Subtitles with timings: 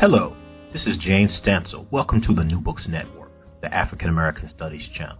[0.00, 0.34] Hello,
[0.72, 1.84] this is James Stansel.
[1.90, 5.18] Welcome to the New Books Network, the African American Studies channel.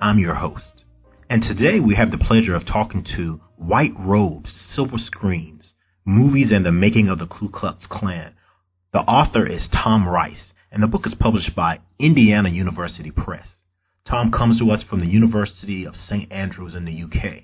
[0.00, 0.84] I'm your host,
[1.28, 5.72] and today we have the pleasure of talking to White Robes, Silver Screens,
[6.04, 8.34] Movies and the Making of the Ku Klux Klan.
[8.92, 13.48] The author is Tom Rice, and the book is published by Indiana University Press.
[14.08, 16.30] Tom comes to us from the University of St.
[16.30, 17.42] Andrews in the UK.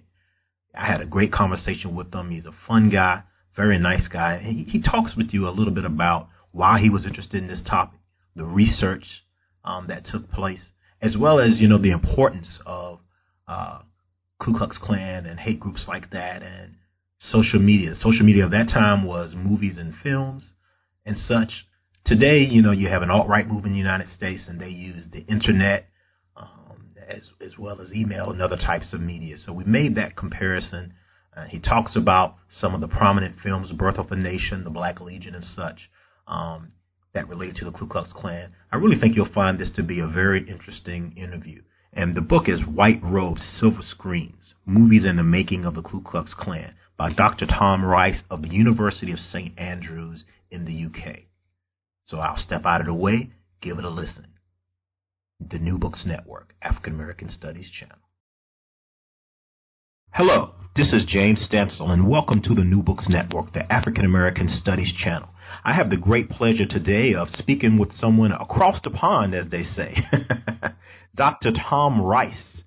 [0.76, 2.30] I had a great conversation with him.
[2.30, 3.24] He's a fun guy,
[3.56, 4.38] very nice guy.
[4.38, 7.62] He, he talks with you a little bit about why he was interested in this
[7.68, 7.98] topic,
[8.36, 9.24] the research
[9.64, 13.00] um, that took place, as well as you know the importance of
[13.48, 13.80] uh,
[14.38, 16.74] Ku Klux Klan and hate groups like that, and
[17.18, 17.94] social media.
[17.94, 20.52] Social media of that time was movies and films
[21.04, 21.66] and such.
[22.04, 25.04] Today, you know, you have an alt-right movement in the United States, and they use
[25.12, 25.88] the internet
[26.36, 29.36] um, as as well as email and other types of media.
[29.36, 30.94] So we made that comparison.
[31.34, 35.00] Uh, he talks about some of the prominent films, Birth of a Nation, The Black
[35.00, 35.88] Legion, and such
[36.32, 36.72] um,
[37.12, 38.54] that relate to the Ku Klux Klan.
[38.72, 41.62] I really think you'll find this to be a very interesting interview.
[41.92, 46.00] And the book is White Robes, Silver Screens Movies and the Making of the Ku
[46.00, 47.46] Klux Klan by Dr.
[47.46, 49.58] Tom Rice of the University of St.
[49.58, 51.24] Andrews in the UK.
[52.06, 53.30] So I'll step out of the way,
[53.60, 54.28] give it a listen.
[55.38, 57.98] The New Books Network, African American Studies channel.
[60.14, 64.46] Hello, this is James Stansel, and welcome to the New Books Network, the African American
[64.46, 65.30] Studies channel.
[65.64, 69.62] I have the great pleasure today of speaking with someone across the pond, as they
[69.62, 69.96] say,
[71.16, 71.52] Dr.
[71.52, 72.62] Tom Rice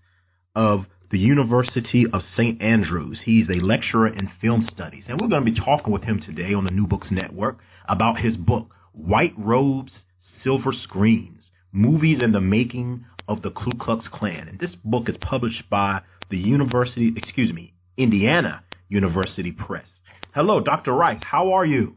[0.56, 2.60] of the University of St.
[2.64, 3.22] Andrews.
[3.26, 6.56] He's a lecturer in film studies, and we're going to be talking with him today
[6.56, 10.00] on the New Books Network about his book, White Robes,
[10.42, 14.48] Silver Screens Movies and the Making of the Ku Klux Klan.
[14.48, 19.88] And this book is published by the University, excuse me, Indiana University Press.
[20.34, 20.94] Hello, Dr.
[20.94, 21.22] Rice.
[21.24, 21.96] How are you?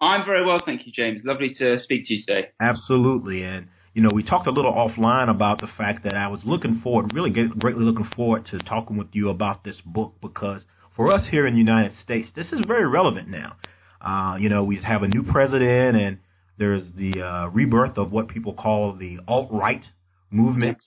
[0.00, 1.20] I'm very well, thank you, James.
[1.24, 2.48] Lovely to speak to you today.
[2.60, 3.42] Absolutely.
[3.42, 6.80] And, you know, we talked a little offline about the fact that I was looking
[6.82, 10.64] forward, really greatly looking forward to talking with you about this book because
[10.94, 13.56] for us here in the United States, this is very relevant now.
[14.00, 16.18] Uh, you know, we have a new president and
[16.58, 19.84] there's the uh, rebirth of what people call the alt-right
[20.30, 20.78] movement,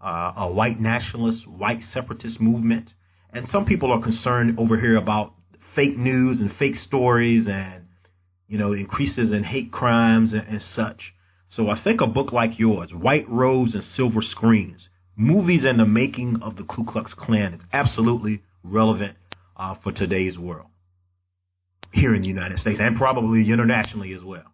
[0.00, 2.90] uh, a white nationalist, white separatist movement.
[3.32, 5.34] And some people are concerned over here about
[5.74, 7.84] fake news and fake stories and
[8.48, 11.12] you know, increases in hate crimes and, and such.
[11.50, 15.86] So I think a book like yours, White Robes and Silver Screens, Movies and the
[15.86, 19.16] Making of the Ku Klux Klan, is absolutely relevant
[19.56, 20.66] uh, for today's world
[21.92, 24.44] here in the United States and probably internationally as well.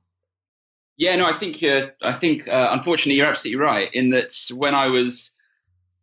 [0.96, 4.74] Yeah, no, I think uh, I think uh, unfortunately you're absolutely right in that when
[4.74, 5.30] I was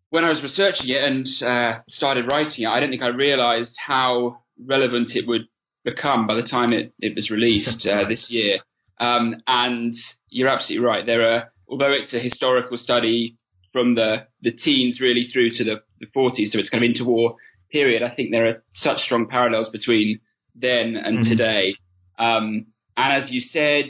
[0.09, 3.73] when I was researching it and uh, started writing it, I don't think I realised
[3.85, 5.47] how relevant it would
[5.83, 8.59] become by the time it, it was released uh, this year.
[8.99, 9.95] Um, and
[10.29, 11.05] you're absolutely right.
[11.05, 13.37] There are, although it's a historical study
[13.71, 17.35] from the, the teens really through to the, the 40s, so it's kind of interwar
[17.71, 20.19] period, I think there are such strong parallels between
[20.55, 21.29] then and mm-hmm.
[21.29, 21.75] today.
[22.19, 23.85] Um, and as you said,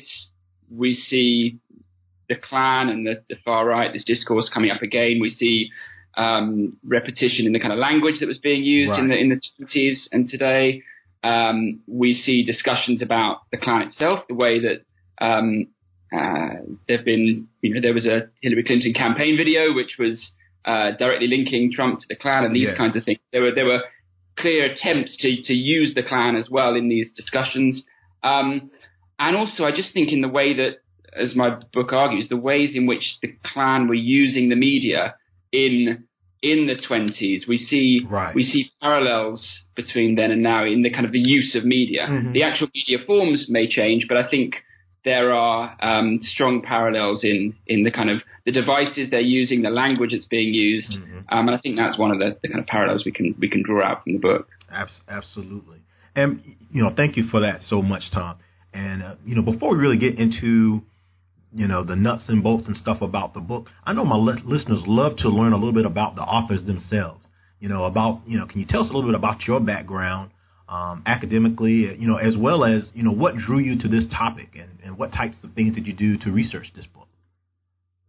[0.75, 1.59] we see
[2.29, 5.19] the Klan and the, the, far right, this discourse coming up again.
[5.19, 5.69] We see
[6.15, 8.99] um, repetition in the kind of language that was being used right.
[8.99, 10.83] in the in the 20s and today.
[11.23, 14.83] Um, we see discussions about the Klan itself, the way that
[15.23, 15.67] um,
[16.11, 20.31] uh, there've been, you know, there was a Hillary Clinton campaign video which was
[20.65, 22.77] uh, directly linking Trump to the Klan and these yes.
[22.77, 23.19] kinds of things.
[23.31, 23.81] There were there were
[24.37, 27.83] clear attempts to to use the Klan as well in these discussions,
[28.23, 28.69] um,
[29.21, 30.77] and also I just think in the way that,
[31.15, 35.15] as my book argues, the ways in which the Klan were using the media
[35.51, 36.05] in
[36.41, 37.47] in the 20s.
[37.47, 38.33] We see right.
[38.33, 42.07] we see parallels between then and now in the kind of the use of media.
[42.09, 42.31] Mm-hmm.
[42.33, 44.55] The actual media forms may change, but I think
[45.05, 49.69] there are um, strong parallels in in the kind of the devices they're using, the
[49.69, 51.19] language that's being used, mm-hmm.
[51.29, 53.49] um, and I think that's one of the, the, kind of parallels we can we
[53.49, 54.47] can draw out from the book.
[55.07, 55.81] Absolutely,
[56.15, 56.41] and
[56.71, 58.37] you know, thank you for that so much, Tom.
[58.73, 60.81] And uh, you know, before we really get into
[61.53, 63.67] you know the nuts and bolts and stuff about the book.
[63.83, 67.25] I know my li- listeners love to learn a little bit about the authors themselves.
[67.59, 70.31] You know about you know can you tell us a little bit about your background
[70.71, 74.49] um, academically, you know, as well as you know what drew you to this topic
[74.55, 77.07] and, and what types of things did you do to research this book?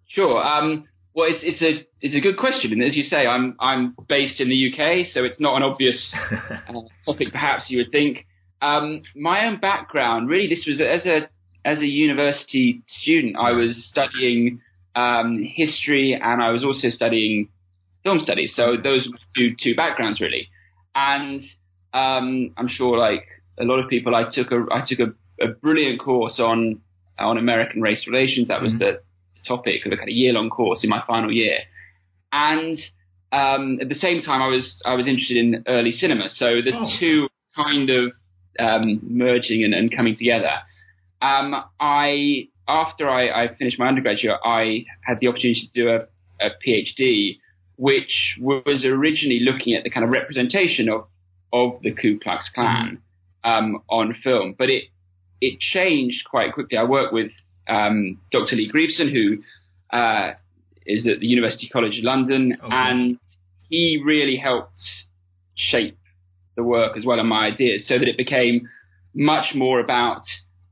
[0.06, 0.42] Sure.
[0.42, 3.96] Um, well, it's, it's a it's a good question, and as you say, I'm I'm
[4.08, 6.72] based in the UK, so it's not an obvious uh,
[7.04, 8.26] topic, perhaps you would think.
[8.62, 11.28] Um, my own background, really, this was as a
[11.64, 14.60] as a university student, I was studying
[14.94, 17.48] um, history and I was also studying
[18.04, 18.52] film studies.
[18.54, 20.48] So those were two two backgrounds really,
[20.94, 21.42] and
[21.92, 23.26] um, I'm sure like
[23.58, 26.80] a lot of people, I took a I took a, a brilliant course on
[27.18, 28.48] on American race relations.
[28.48, 28.96] That was mm-hmm.
[28.96, 29.02] the
[29.46, 31.58] topic of a kind of year long course in my final year,
[32.32, 32.78] and
[33.32, 36.28] um, at the same time, I was I was interested in early cinema.
[36.34, 36.86] So the oh.
[37.00, 38.12] two kind of
[38.58, 40.52] um, merging and, and, coming together.
[41.20, 46.46] Um, I after I, I, finished my undergraduate, I had the opportunity to do a,
[46.46, 47.38] a PhD,
[47.76, 51.06] which was originally looking at the kind of representation of
[51.52, 52.98] of the Ku Klux Klan
[53.44, 54.84] um, on film, but it
[55.40, 56.78] it changed quite quickly.
[56.78, 57.32] I worked with
[57.68, 58.56] um, Dr.
[58.56, 59.42] Lee Grieveson, who
[59.96, 60.32] uh,
[60.86, 62.68] is at the University College London, okay.
[62.70, 63.18] and
[63.68, 64.78] he really helped
[65.54, 65.98] shape
[66.56, 68.68] the work as well and my ideas, so that it became
[69.14, 70.22] much more about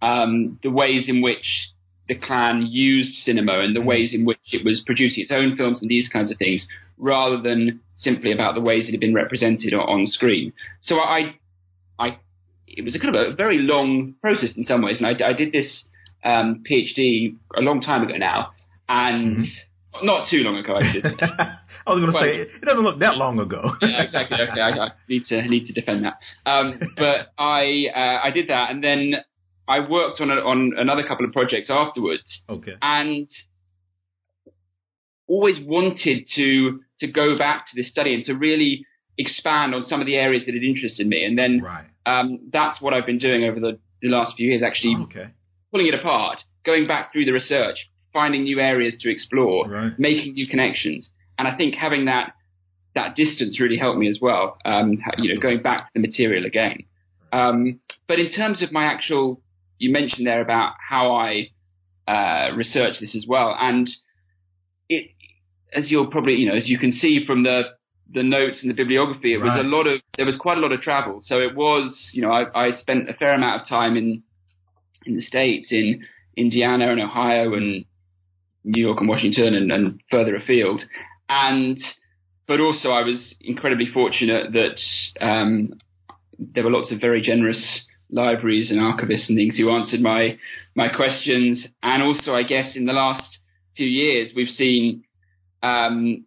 [0.03, 1.71] um, the ways in which
[2.09, 3.87] the Klan used cinema and the mm.
[3.87, 6.67] ways in which it was producing its own films and these kinds of things,
[6.99, 10.53] rather than simply about the ways it had been represented on screen.
[10.83, 11.37] So I,
[11.99, 12.19] I,
[12.67, 15.33] it was a kind of a very long process in some ways, and I, I
[15.33, 15.85] did this
[16.25, 18.53] um, PhD a long time ago now,
[18.89, 20.07] and mm-hmm.
[20.07, 21.05] not too long ago, I should.
[21.91, 23.73] I was going to say it doesn't look that long ago.
[23.83, 24.39] yeah, exactly.
[24.41, 26.19] Okay, I, I, need to need to defend that.
[26.47, 29.15] Um, but I uh, I did that, and then
[29.69, 32.43] I worked on a, on another couple of projects afterwards.
[32.49, 32.75] Okay.
[32.81, 33.29] And
[35.27, 38.85] always wanted to to go back to this study and to really
[39.17, 41.25] expand on some of the areas that had interested me.
[41.25, 41.87] And then right.
[42.07, 45.31] um, that's what I've been doing over the, the last few years, actually oh, okay.
[45.71, 47.77] pulling it apart, going back through the research,
[48.13, 49.93] finding new areas to explore, right.
[49.99, 51.11] making new connections.
[51.41, 52.35] And I think having that
[52.95, 54.59] that distance really helped me as well.
[54.67, 56.81] Um, you know, going back to the material again.
[57.33, 59.41] Um, but in terms of my actual,
[59.79, 61.51] you mentioned there about how I
[62.07, 63.89] uh, research this as well, and
[64.91, 65.13] it
[65.73, 67.63] as you'll probably, you know, as you can see from the
[68.13, 69.47] the notes and the bibliography, it right.
[69.47, 71.23] was a lot of there was quite a lot of travel.
[71.25, 74.23] So it was, you know, I, I spent a fair amount of time in
[75.07, 76.03] in the states, in
[76.37, 77.87] Indiana and Ohio and
[78.65, 80.83] New York and Washington and, and further afield,
[81.31, 81.79] and
[82.47, 85.75] but also I was incredibly fortunate that um,
[86.37, 90.37] there were lots of very generous libraries and archivists and things who answered my
[90.75, 93.39] my questions, and also I guess in the last
[93.77, 95.05] few years we've seen
[95.63, 96.25] um,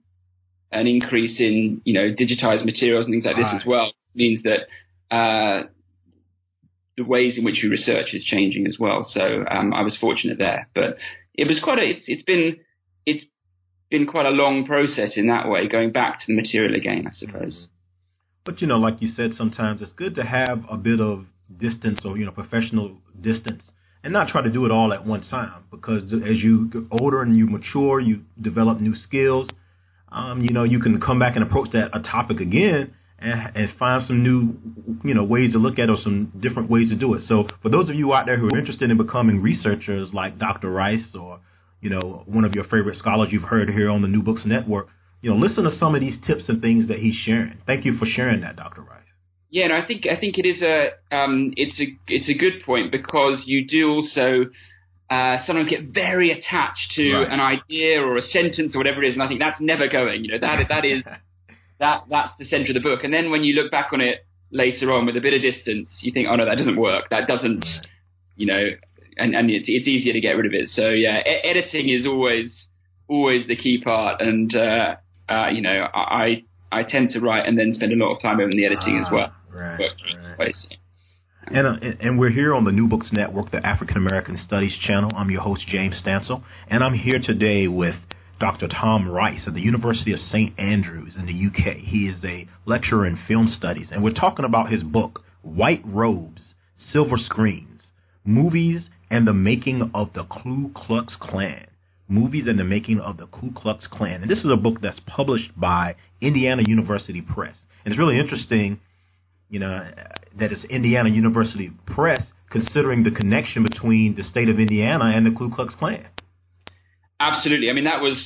[0.72, 3.44] an increase in you know digitized materials and things like right.
[3.44, 4.62] this as well It means that
[5.14, 5.68] uh,
[6.96, 9.04] the ways in which we research is changing as well.
[9.04, 10.96] So um, I was fortunate there, but
[11.34, 12.60] it was quite a it's, it's been
[13.06, 13.26] it's
[13.94, 17.12] been quite a long process in that way, going back to the material again, I
[17.14, 17.56] suppose.
[17.56, 18.44] Mm-hmm.
[18.44, 21.26] But you know, like you said, sometimes it's good to have a bit of
[21.56, 23.72] distance or you know professional distance
[24.04, 27.22] and not try to do it all at one time because as you get older
[27.22, 29.48] and you mature, you develop new skills.
[30.12, 33.70] Um, you know, you can come back and approach that a topic again and, and
[33.78, 34.58] find some new,
[35.04, 37.22] you know, ways to look at it or some different ways to do it.
[37.22, 40.70] So for those of you out there who are interested in becoming researchers like Dr.
[40.70, 41.40] Rice or,
[41.84, 44.88] you know, one of your favorite scholars you've heard here on the New Books Network,
[45.22, 47.58] you know, listen to some of these tips and things that he's sharing.
[47.68, 48.82] Thank you for sharing that, Dr.
[48.82, 49.02] Rice.
[49.50, 52.64] Yeah, no, I think I think it is a um, it's a it's a good
[52.66, 54.46] point because you do also
[55.10, 57.30] uh, sometimes get very attached to right.
[57.30, 60.24] an idea or a sentence or whatever it is, and I think that's never going.
[60.24, 61.04] You know that that is
[61.80, 64.26] that that's the center of the book, and then when you look back on it
[64.52, 67.10] later on with a bit of distance, you think, oh no, that doesn't work.
[67.10, 67.66] That doesn't,
[68.36, 68.70] you know,
[69.18, 70.70] and and it's, it's easier to get rid of it.
[70.70, 72.68] So yeah, e- editing is always
[73.08, 74.96] always the key part, and uh,
[75.30, 78.40] uh, you know, I I tend to write and then spend a lot of time
[78.40, 79.32] over the editing as well.
[79.52, 79.92] Right.
[80.40, 80.56] right.
[81.46, 85.12] And, uh, and we're here on the New Books Network, the African American Studies channel.
[85.16, 87.96] I'm your host, James Stansel, and I'm here today with
[88.40, 88.68] Dr.
[88.68, 90.58] Tom Rice at the University of St.
[90.58, 91.78] Andrews in the UK.
[91.78, 96.54] He is a lecturer in film studies, and we're talking about his book, White Robes,
[96.92, 97.92] Silver Screens,
[98.26, 101.68] Movies and the Making of the Ku Klux Klan.
[102.10, 104.22] Movies and the Making of the Ku Klux Klan.
[104.22, 107.56] And this is a book that's published by Indiana University Press.
[107.86, 108.80] And it's really interesting
[109.54, 109.88] you know,
[110.40, 115.38] that it's Indiana University Press, considering the connection between the state of Indiana and the
[115.38, 116.08] Ku Klux Klan.
[117.20, 117.70] Absolutely.
[117.70, 118.18] I mean, that was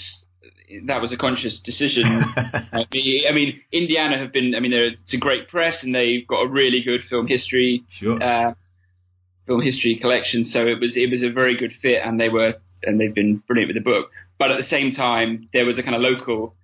[0.85, 2.05] that was a conscious decision.
[2.37, 2.85] I
[3.33, 4.55] mean, Indiana have been.
[4.55, 8.23] I mean, it's a great press, and they've got a really good film history, sure.
[8.23, 8.53] uh,
[9.47, 10.43] film history collection.
[10.43, 13.41] So it was it was a very good fit, and they were and they've been
[13.47, 14.11] brilliant with the book.
[14.37, 16.55] But at the same time, there was a kind of local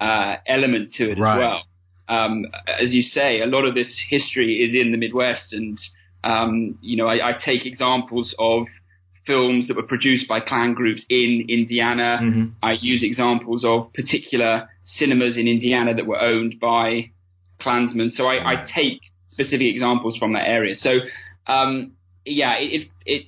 [0.00, 1.34] uh, element to it right.
[1.34, 1.62] as well.
[2.08, 5.78] Um, as you say, a lot of this history is in the Midwest, and
[6.24, 8.66] um, you know, I, I, take examples of
[9.26, 12.18] films that were produced by Klan groups in Indiana.
[12.22, 12.44] Mm-hmm.
[12.62, 17.10] I use examples of particular cinemas in Indiana that were owned by
[17.60, 18.10] Klansmen.
[18.10, 20.76] So I, I take specific examples from that area.
[20.76, 21.00] So
[21.46, 21.92] um,
[22.28, 23.26] yeah, it, it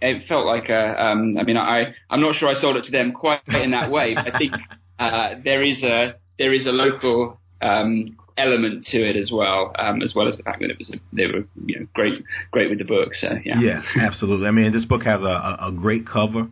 [0.00, 1.04] it felt like a.
[1.04, 3.90] Um, I mean, I I'm not sure I sold it to them quite in that
[3.90, 4.52] way, but I think
[4.98, 10.02] uh, there is a there is a local um, element to it as well, um,
[10.02, 12.68] as well as the fact that it was a, they were you know great great
[12.68, 13.14] with the book.
[13.14, 14.46] So yeah, yeah, absolutely.
[14.46, 16.48] I mean, this book has a, a, great cover,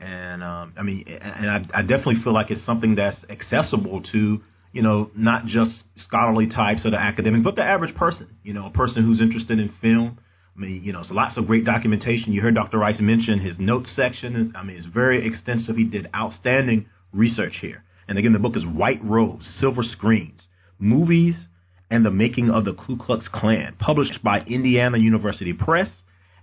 [0.00, 4.40] and um, I mean, and I, I definitely feel like it's something that's accessible to
[4.72, 8.36] you know not just scholarly types or the academic, but the average person.
[8.42, 10.18] You know, a person who's interested in film.
[10.58, 12.32] I mean, you know, it's lots of great documentation.
[12.32, 12.78] You heard Dr.
[12.78, 14.52] Rice mention his notes section.
[14.56, 15.76] I mean, it's very extensive.
[15.76, 17.84] He did outstanding research here.
[18.08, 20.42] And again, the book is White Robes, Silver Screens,
[20.80, 21.46] Movies,
[21.90, 25.90] and the Making of the Ku Klux Klan, published by Indiana University Press.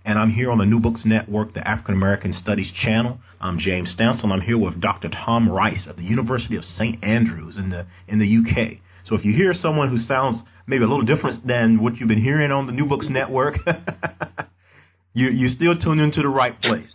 [0.02, 3.18] And I'm here on the New Books Network, the African American Studies channel.
[3.38, 4.32] I'm James Stansel.
[4.32, 5.10] I'm here with Dr.
[5.10, 7.02] Tom Rice of the University of St.
[7.04, 8.78] Andrews in the in the UK.
[9.06, 12.22] So if you hear someone who sounds maybe a little different than what you've been
[12.22, 13.54] hearing on the New Books Network,
[15.14, 16.92] you you still tune into the right place.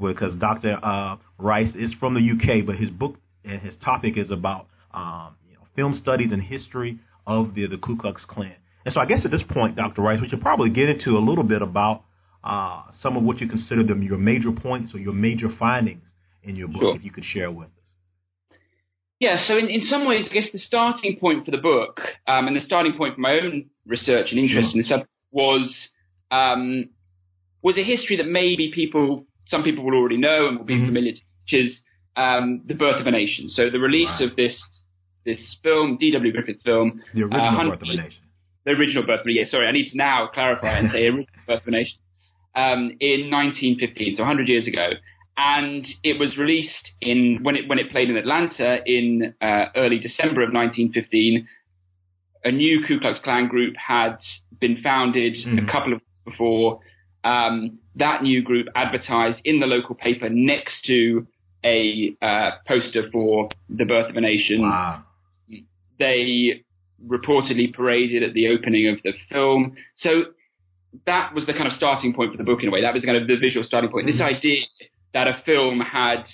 [0.00, 0.78] because Dr.
[0.82, 5.34] Uh, Rice is from the UK, but his book and his topic is about um,
[5.48, 8.54] you know film studies and history of the the Ku Klux Klan.
[8.84, 10.02] And so I guess at this point, Dr.
[10.02, 12.02] Rice, we should probably get into a little bit about
[12.42, 16.08] uh, some of what you consider them your major points or your major findings
[16.42, 16.96] in your book, sure.
[16.96, 17.81] if you could share with us.
[19.22, 22.48] Yeah, so in, in some ways, I guess the starting point for the book um,
[22.48, 24.72] and the starting point for my own research and interest sure.
[24.72, 25.90] in the subject was
[26.32, 26.90] um,
[27.62, 30.86] was a history that maybe people, some people will already know and will be mm-hmm.
[30.86, 31.80] familiar to, which is
[32.16, 33.48] um, the Birth of a Nation.
[33.48, 34.28] So the release right.
[34.28, 34.60] of this
[35.24, 36.32] this film, D.W.
[36.32, 38.22] Griffith film, the original uh, Birth of a Nation,
[38.64, 39.44] the original Birth of a Nation.
[39.44, 41.98] Yeah, sorry, I need to now clarify and say original Birth of a Nation
[42.56, 44.90] um, in 1915, so 100 years ago
[45.36, 49.98] and it was released in when it when it played in Atlanta in uh, early
[49.98, 51.46] December of 1915.
[52.44, 54.16] A new Ku Klux Klan group had
[54.60, 55.66] been founded mm-hmm.
[55.66, 56.80] a couple of weeks before.
[57.24, 61.26] Um, that new group advertised in the local paper next to
[61.64, 64.62] a uh, poster for the birth of a nation.
[64.62, 65.04] Wow.
[65.98, 66.64] They
[67.06, 69.76] reportedly paraded at the opening of the film.
[69.94, 70.24] So
[71.06, 72.80] that was the kind of starting point for the book in a way.
[72.80, 74.06] That was kind of the visual starting point.
[74.06, 74.18] Mm-hmm.
[74.18, 74.62] This idea
[75.14, 76.24] that a film had,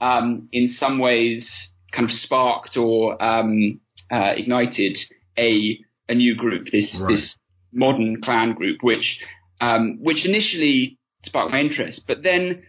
[0.00, 1.48] um, in some ways,
[1.92, 4.96] kind of sparked or um, uh, ignited
[5.38, 5.78] a
[6.08, 7.14] a new group, this right.
[7.14, 7.36] this
[7.72, 9.18] modern Klan group, which
[9.60, 12.62] um, which initially sparked my interest, but then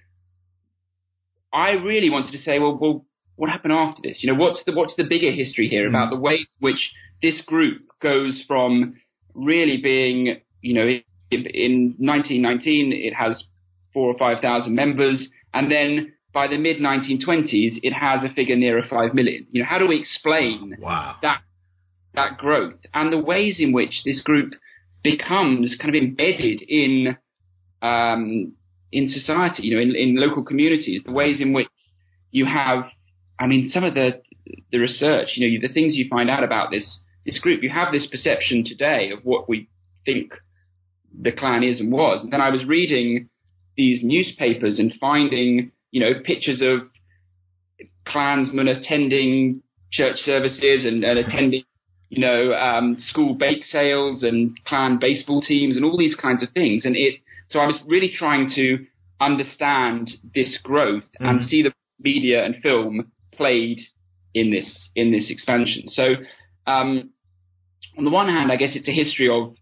[1.53, 3.05] I really wanted to say, well, well,
[3.35, 4.19] what happened after this?
[4.21, 5.89] You know, what's the what's the bigger history here mm.
[5.89, 8.95] about the ways which this group goes from
[9.33, 10.87] really being, you know,
[11.31, 13.43] in, in 1919 it has
[13.93, 15.27] four or five thousand members.
[15.53, 19.47] And then by the mid 1920s, it has a figure nearer 5 million.
[19.49, 21.15] You know, how do we explain wow.
[21.21, 21.41] that,
[22.13, 24.53] that growth and the ways in which this group
[25.03, 27.17] becomes kind of embedded in,
[27.81, 28.53] um,
[28.91, 31.67] in society, you know, in, in local communities, the ways in which
[32.31, 32.83] you have,
[33.39, 34.21] I mean, some of the,
[34.71, 37.91] the research, you know, the things you find out about this, this group, you have
[37.91, 39.69] this perception today of what we
[40.05, 40.33] think
[41.19, 42.23] the Klan is and was.
[42.23, 43.29] And then I was reading
[43.77, 46.81] these newspapers and finding, you know, pictures of
[48.05, 51.63] Klansmen attending church services and, and attending,
[52.09, 56.49] you know, um, school bake sales and Klan baseball teams and all these kinds of
[56.53, 56.85] things.
[56.85, 57.19] And it,
[57.49, 58.79] so I was really trying to
[59.19, 61.25] understand this growth mm-hmm.
[61.25, 63.79] and see the media and film played
[64.33, 65.87] in this in this expansion.
[65.87, 66.15] So,
[66.65, 67.11] um,
[67.97, 69.55] on the one hand, I guess it's a history of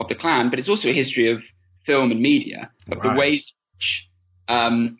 [0.00, 1.38] of the Klan, but it's also a history of
[1.86, 3.12] film and media of right.
[3.12, 4.08] the ways which,
[4.48, 4.98] um,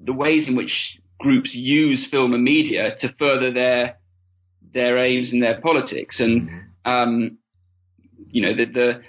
[0.00, 3.98] the ways in which groups use film and media to further their
[4.72, 6.20] their aims and their politics.
[6.20, 6.90] And mm-hmm.
[6.90, 7.38] um,
[8.30, 9.02] you know, the, the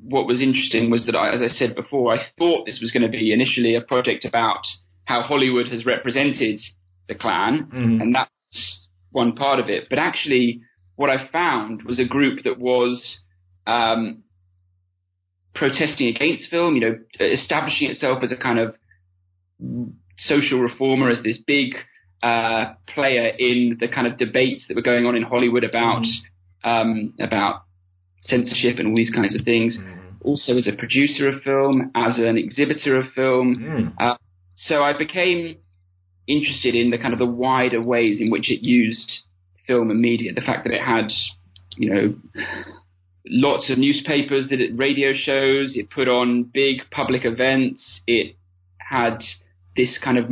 [0.00, 3.02] what was interesting was that, I, as I said before, I thought this was going
[3.02, 4.62] to be initially a project about
[5.04, 6.60] how Hollywood has represented
[7.08, 8.00] the Klan, mm-hmm.
[8.00, 9.88] and that's one part of it.
[9.90, 10.60] But actually,
[10.96, 13.20] what I found was a group that was
[13.66, 14.22] um,
[15.58, 18.74] protesting against film, you know, establishing itself as a kind of
[20.16, 21.74] social reformer, as this big
[22.22, 26.10] uh, player in the kind of debates that were going on in Hollywood about mm.
[26.64, 27.62] um, about
[28.22, 29.76] censorship and all these kinds of things.
[29.78, 29.96] Mm.
[30.22, 33.56] Also, as a producer of film, as an exhibitor of film.
[33.56, 33.94] Mm.
[33.98, 34.16] Uh,
[34.56, 35.56] so I became
[36.26, 39.20] interested in the kind of the wider ways in which it used
[39.66, 40.32] film and media.
[40.34, 41.10] The fact that it had,
[41.76, 42.14] you know,
[43.30, 48.36] lots of newspapers, that it radio shows, it put on big public events, it
[48.78, 49.18] had
[49.76, 50.28] this kind of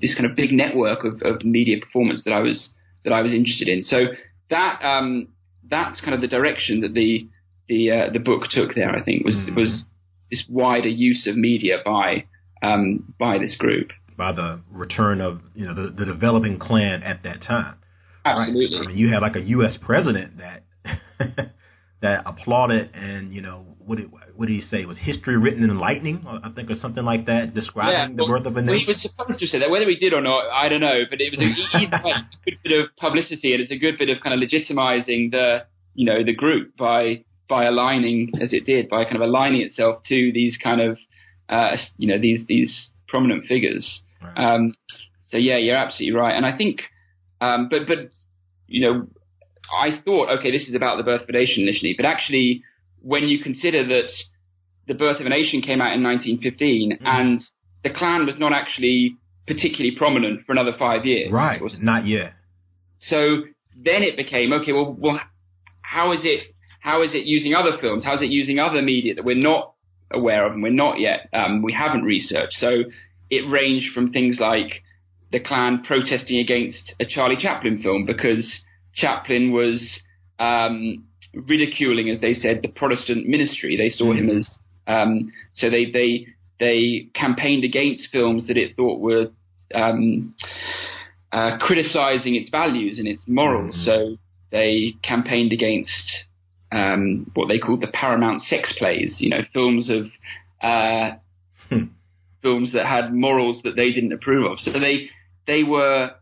[0.00, 2.70] this kind of big network of, of media performance that I was
[3.04, 3.82] that I was interested in.
[3.82, 4.06] So
[4.50, 5.28] that um,
[5.68, 7.28] that's kind of the direction that the
[7.68, 8.94] the uh, the book took there.
[8.94, 9.56] I think was mm.
[9.56, 9.84] was
[10.30, 12.26] this wider use of media by
[12.62, 17.22] um, by this group by the return of you know the, the developing Klan at
[17.24, 17.76] that time.
[18.24, 18.78] Absolutely.
[18.78, 18.86] Right?
[18.86, 19.78] I mean, you had like a U.S.
[19.80, 20.64] president that
[22.02, 24.84] that applauded and you know what did what did he say?
[24.84, 26.26] Was history written in lightning?
[26.26, 28.66] I think or something like that, describing yeah, well, the birth of a nation.
[28.66, 29.70] Well, he was supposed to say that.
[29.70, 31.02] Whether he did or not, I don't know.
[31.08, 33.96] But it was a, either way, a good bit of publicity, and it's a good
[33.96, 38.66] bit of kind of legitimizing the you know the group by by aligning as it
[38.66, 40.98] did by kind of aligning itself to these kind of
[41.48, 44.00] uh, you know these these prominent figures.
[44.20, 44.54] Right.
[44.54, 44.74] Um,
[45.30, 46.36] so yeah, you're absolutely right.
[46.36, 46.80] And I think,
[47.40, 48.10] um, but but
[48.66, 49.06] you know,
[49.72, 52.62] I thought, okay, this is about the birth of a nation initially, but actually,
[53.00, 54.10] when you consider that
[54.86, 56.98] the birth of a nation came out in 1915 mm.
[57.04, 57.40] and
[57.82, 61.60] the Klan was not actually particularly prominent for another five years, right?
[61.80, 62.32] Not yet.
[62.98, 63.42] So
[63.76, 64.72] then it became okay.
[64.72, 65.20] Well, well,
[65.82, 66.54] how is it?
[66.80, 68.04] How is it using other films?
[68.04, 69.74] How is it using other media that we're not
[70.10, 72.54] aware of and we're not yet um, we haven't researched?
[72.54, 72.84] So
[73.30, 74.82] it ranged from things like
[75.32, 78.60] the Klan protesting against a Charlie Chaplin film because
[78.96, 80.00] Chaplin was
[80.38, 83.76] um, ridiculing, as they said, the Protestant ministry.
[83.76, 84.30] They saw mm-hmm.
[84.30, 86.26] him as um, so they they
[86.58, 89.28] they campaigned against films that it thought were
[89.74, 90.34] um,
[91.32, 93.74] uh, criticizing its values and its morals.
[93.86, 94.12] Mm-hmm.
[94.12, 94.16] So
[94.50, 96.24] they campaigned against
[96.72, 99.16] um, what they called the Paramount sex plays.
[99.20, 100.06] You know, films of
[100.62, 101.16] uh,
[101.68, 101.84] hmm
[102.46, 104.60] films that had morals that they didn't approve of.
[104.60, 105.08] So they
[105.48, 106.12] they were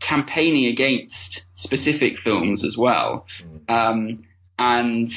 [0.00, 3.26] campaigning against specific films as well.
[3.68, 3.70] Mm.
[3.70, 4.24] Um,
[4.58, 5.10] and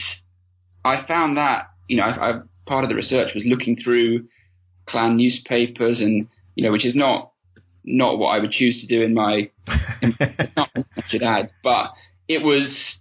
[0.83, 4.27] I found that you know I, I, part of the research was looking through
[4.88, 7.31] Klan newspapers and you know which is not
[7.83, 11.91] not what I would choose to do in my I should add, but
[12.27, 12.97] it was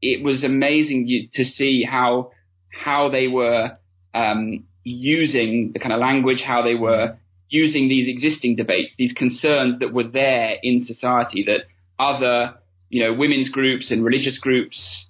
[0.00, 2.32] it was amazing to see how
[2.72, 3.70] how they were
[4.14, 7.16] um, using the kind of language, how they were
[7.48, 11.62] using these existing debates, these concerns that were there in society that
[11.98, 12.54] other,
[12.88, 15.06] you know, women's groups and religious groups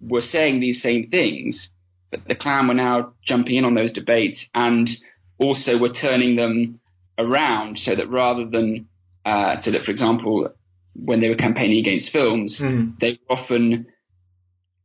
[0.00, 1.68] were saying these same things,
[2.10, 4.88] but the Klan were now jumping in on those debates and
[5.38, 6.80] also were turning them
[7.18, 8.88] around so that rather than,
[9.24, 10.50] uh, so that, for example,
[10.94, 12.98] when they were campaigning against films, mm.
[13.00, 13.86] they were often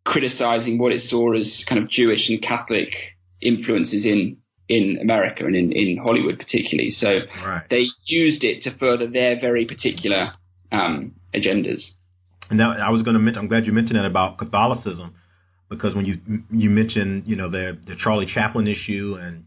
[0.06, 2.94] criticizing what it saw as kind of Jewish and Catholic
[3.42, 4.38] influences in
[4.70, 6.92] in America and in, in Hollywood particularly.
[6.92, 7.64] So right.
[7.70, 10.32] they used it to further their very particular
[10.72, 11.84] um, agendas.
[12.50, 13.42] And now I was going to mention.
[13.42, 15.16] I'm glad you mentioned that about Catholicism,
[15.70, 16.20] because when you
[16.52, 19.46] you mentioned you know the the Charlie Chaplin issue and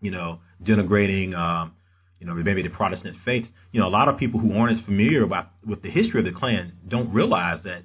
[0.00, 1.72] you know denigrating um,
[2.18, 4.84] you know maybe the Protestant faith, you know a lot of people who aren't as
[4.84, 7.82] familiar about with the history of the Klan don't realize that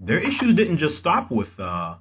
[0.00, 1.96] their issues didn't just stop with uh,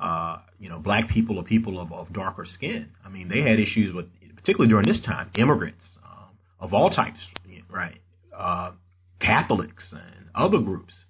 [0.00, 2.88] uh, you know, black people or people of, of darker skin.
[3.04, 7.18] I mean, they had issues with, particularly during this time, immigrants um, of all types,
[7.68, 8.00] right?
[8.36, 8.72] Uh,
[9.20, 11.04] Catholics and other groups.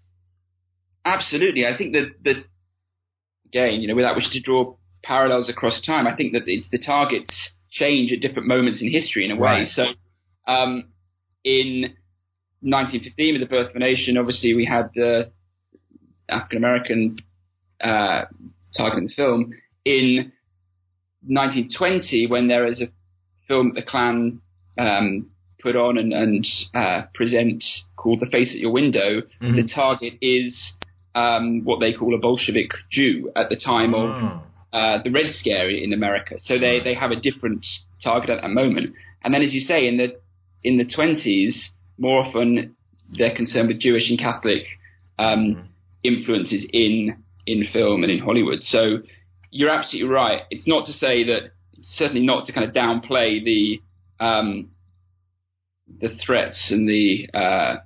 [1.04, 2.44] Absolutely, I think that that
[3.46, 6.78] again, you know, without wishing to draw parallels across time, I think that it's, the
[6.78, 7.30] targets
[7.70, 9.40] change at different moments in history in a way.
[9.40, 9.68] Right.
[9.68, 9.84] So,
[10.46, 10.90] um,
[11.44, 11.94] in
[12.60, 15.30] 1915, with the birth of a nation, obviously we had the
[16.28, 17.16] African American
[17.82, 18.24] uh,
[18.76, 19.52] targeting the film.
[19.84, 20.32] In
[21.26, 22.86] 1920, when there is a
[23.48, 24.40] film that the Klan
[24.78, 25.29] um,
[25.62, 27.62] put on and, and uh, present
[27.96, 29.56] called The Face at Your Window, mm-hmm.
[29.56, 30.56] the target is
[31.14, 34.42] um, what they call a Bolshevik Jew at the time of oh.
[34.76, 36.36] uh, the Red Scare in America.
[36.44, 37.64] So they, they have a different
[38.02, 38.94] target at that moment.
[39.22, 40.18] And then, as you say, in the
[40.62, 41.52] in the 20s,
[41.98, 42.76] more often
[43.16, 44.62] they're concerned with Jewish and Catholic
[45.18, 45.60] um, mm-hmm.
[46.02, 48.62] influences in in film and in Hollywood.
[48.62, 48.98] So
[49.50, 50.42] you're absolutely right.
[50.50, 51.52] It's not to say that,
[51.96, 53.80] certainly not to kind of downplay the
[54.24, 54.70] um,
[56.00, 57.76] the threats and the uh,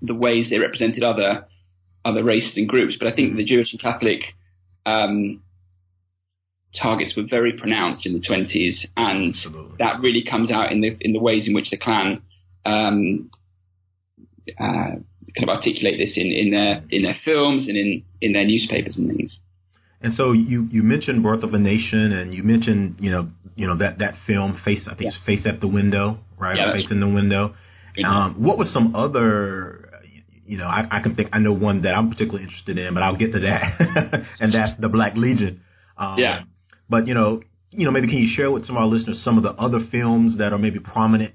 [0.00, 1.46] the ways they represented other
[2.04, 4.20] other races and groups, but I think the Jewish and Catholic
[4.84, 5.42] um,
[6.80, 9.76] targets were very pronounced in the 20s, and Absolutely.
[9.78, 12.22] that really comes out in the in the ways in which the Klan
[12.64, 13.30] um,
[14.58, 14.96] uh,
[15.34, 18.98] kind of articulate this in, in their in their films and in, in their newspapers
[18.98, 19.40] and things.
[20.02, 23.66] And so you, you mentioned Birth of a Nation, and you mentioned you know you
[23.66, 25.08] know that that film face I think yeah.
[25.08, 26.56] it's Face at the Window, right?
[26.56, 27.54] Yeah, face in the window.
[28.04, 29.90] Um, what was some other
[30.46, 33.02] you know I, I can think I know one that I'm particularly interested in, but
[33.02, 35.62] I'll get to that, and that's the Black Legion.
[35.96, 36.42] Um, yeah.
[36.88, 39.36] But you know you know maybe can you share with some of our listeners some
[39.36, 41.34] of the other films that are maybe prominent?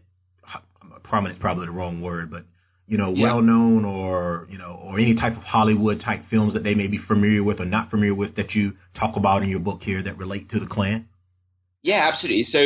[1.03, 2.43] Prominent is probably the wrong word, but
[2.87, 3.23] you know, yeah.
[3.23, 6.87] well known or, you know, or any type of Hollywood type films that they may
[6.87, 10.01] be familiar with or not familiar with that you talk about in your book here
[10.01, 11.07] that relate to the Klan?
[11.81, 12.43] Yeah, absolutely.
[12.43, 12.59] So,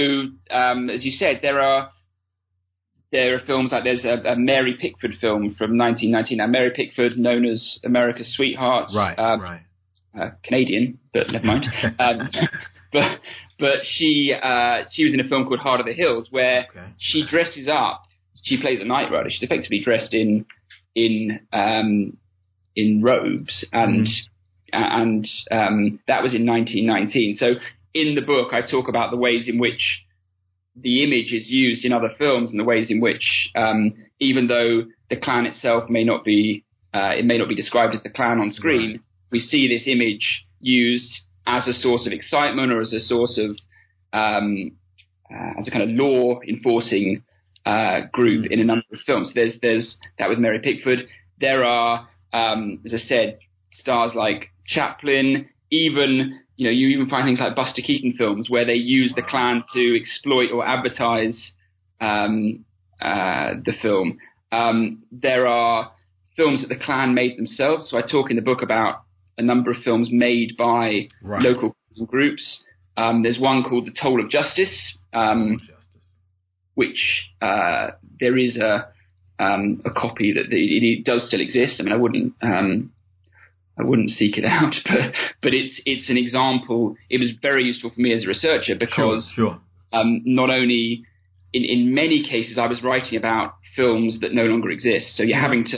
[0.55, 1.89] um, as you said, there are
[3.11, 6.37] there are films like there's a, a, Mary Pickford film from 1919.
[6.37, 9.61] Now, Mary Pickford, known as America's Sweetheart, right, um, right,
[10.17, 11.65] uh, Canadian, but never mind.
[11.99, 12.29] um,
[12.93, 13.19] but
[13.59, 16.93] but she uh, she was in a film called Heart of the Hills where okay.
[16.99, 18.03] she dresses up
[18.41, 19.29] she plays a Night Rider.
[19.29, 20.45] She's effectively dressed in
[20.95, 22.17] in um,
[22.75, 24.83] in robes, and mm-hmm.
[24.83, 27.37] and um, that was in 1919.
[27.37, 27.53] So
[27.93, 30.03] in the book, I talk about the ways in which
[30.75, 34.83] the image is used in other films, and the ways in which, um, even though
[35.09, 38.39] the Klan itself may not be uh, it may not be described as the Klan
[38.39, 39.01] on screen, right.
[39.31, 43.57] we see this image used as a source of excitement or as a source of
[44.13, 44.71] um,
[45.33, 47.23] uh, as a kind of law enforcing
[47.65, 49.31] uh, group in a number of films.
[49.35, 51.07] There's there's that with Mary Pickford.
[51.39, 53.39] There are, um, as I said,
[53.71, 55.47] stars like Chaplin.
[55.69, 59.21] Even you know you even find things like Buster Keaton films where they use the
[59.21, 61.53] Klan to exploit or advertise
[61.99, 62.65] um,
[62.99, 64.17] uh, the film.
[64.51, 65.91] Um, there are
[66.35, 67.89] films that the Klan made themselves.
[67.89, 69.03] So I talk in the book about
[69.37, 71.41] a number of films made by right.
[71.41, 72.63] local groups.
[72.97, 75.59] Um, there's one called The Toll of Justice, um,
[76.75, 78.87] which uh, there is a
[79.39, 81.77] um, a copy that the, it, does still exist.
[81.79, 82.91] I mean, I wouldn't um,
[83.77, 86.95] I wouldn't seek it out, but but it's it's an example.
[87.09, 89.61] It was very useful for me as a researcher because sure, sure.
[89.93, 91.03] Um, not only
[91.53, 95.39] in in many cases I was writing about films that no longer exist, so you're
[95.39, 95.77] having to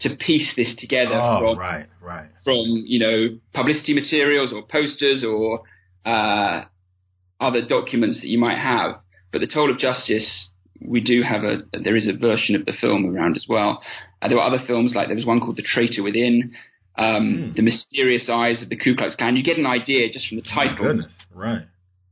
[0.00, 2.28] to piece this together oh, from right, right.
[2.44, 5.62] from you know publicity materials or posters or
[6.04, 6.64] uh,
[7.40, 9.01] other documents that you might have.
[9.32, 12.74] But the Toll of Justice, we do have a there is a version of the
[12.78, 13.82] film around as well.
[14.20, 16.52] Uh, there were other films like there was one called The Traitor Within,
[16.98, 17.56] um, mm.
[17.56, 19.36] The Mysterious Eyes of the Ku Klux Klan.
[19.36, 21.02] You get an idea just from the title,
[21.34, 21.62] right,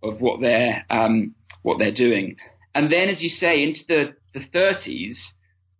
[0.02, 2.36] of what they're um, what they're doing.
[2.74, 5.16] And then, as you say, into the the 30s,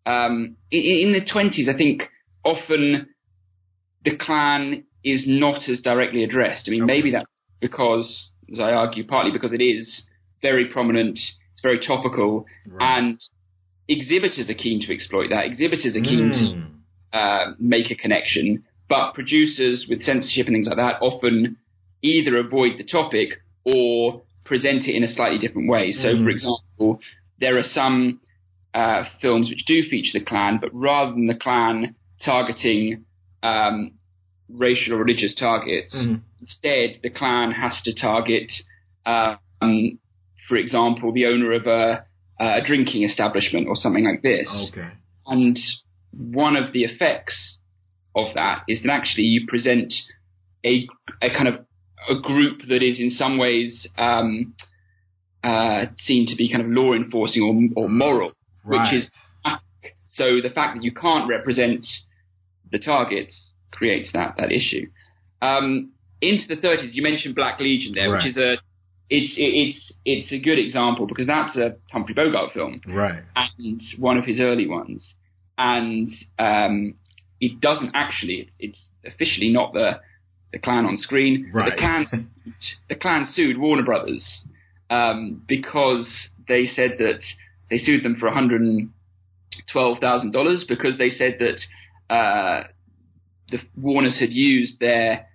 [0.07, 2.03] um, in, in the 20s, I think
[2.45, 3.09] often
[4.05, 6.65] the Klan is not as directly addressed.
[6.67, 6.93] I mean, okay.
[6.93, 7.27] maybe that's
[7.61, 10.03] because, as I argue, partly because it is
[10.43, 11.19] very prominent.
[11.53, 12.99] It's very topical, right.
[12.99, 13.21] and
[13.89, 15.45] exhibitors are keen to exploit that.
[15.47, 16.73] Exhibitors are keen mm.
[17.13, 21.57] to uh, make a connection, but producers with censorship and things like that often
[22.03, 25.93] either avoid the topic or present it in a slightly different way.
[25.93, 26.25] So, mm.
[26.25, 27.01] for example,
[27.41, 28.21] there are some
[28.75, 33.05] uh, films which do feature the Klan, but rather than the Klan targeting
[33.43, 33.93] um,
[34.49, 36.21] racial or religious targets, mm.
[36.41, 38.51] instead the Klan has to target
[39.07, 39.99] um,
[40.51, 42.05] for example, the owner of a,
[42.39, 44.49] a drinking establishment or something like this.
[44.73, 44.89] Okay.
[45.27, 45.59] And
[46.13, 47.59] one of the effects
[48.17, 49.95] of that is that actually you present
[50.67, 50.87] a,
[51.23, 51.65] a kind of
[52.09, 54.55] a group that is in some ways um,
[55.45, 58.33] uh, seen to be kind of law enforcing or, or moral,
[58.65, 58.93] right.
[58.93, 59.11] which is
[60.15, 61.87] so the fact that you can't represent
[62.73, 64.89] the targets creates that that issue.
[65.41, 68.19] Um, into the 30s, you mentioned Black Legion there, right.
[68.19, 68.55] which is a
[69.09, 73.23] it's it's it's a good example because that's a Humphrey Bogart film, right?
[73.37, 75.15] And one of his early ones,
[75.59, 76.09] and
[76.39, 76.95] um,
[77.41, 78.41] it doesn't actually.
[78.41, 79.99] It's, it's, officially not the
[80.53, 81.51] the Klan on screen.
[81.55, 81.73] Right.
[81.75, 82.31] The Klan
[82.89, 84.45] the Klan sued Warner Brothers
[84.91, 87.21] um, because they said that
[87.71, 88.91] they sued them for one hundred and
[89.73, 92.65] twelve thousand dollars because they said that uh,
[93.51, 95.27] the Warners had used their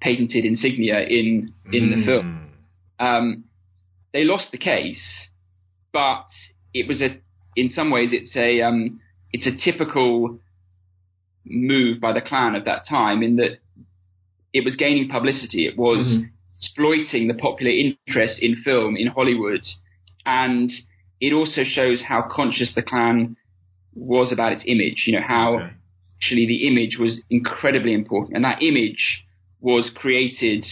[0.00, 1.94] patented insignia in in mm.
[1.96, 2.50] the film.
[3.00, 3.44] Um,
[4.12, 5.28] they lost the case,
[5.92, 6.26] but
[6.74, 7.20] it was a,
[7.56, 9.00] in some ways, it's a, um,
[9.32, 10.38] it's a typical
[11.44, 13.58] move by the Klan at that time in that
[14.52, 15.66] it was gaining publicity.
[15.66, 16.24] It was mm-hmm.
[16.54, 19.62] exploiting the popular interest in film in Hollywood,
[20.26, 20.70] and
[21.20, 23.36] it also shows how conscious the Klan
[23.94, 25.04] was about its image.
[25.06, 25.70] You know how okay.
[26.16, 29.24] actually the image was incredibly important, and that image
[29.60, 30.64] was created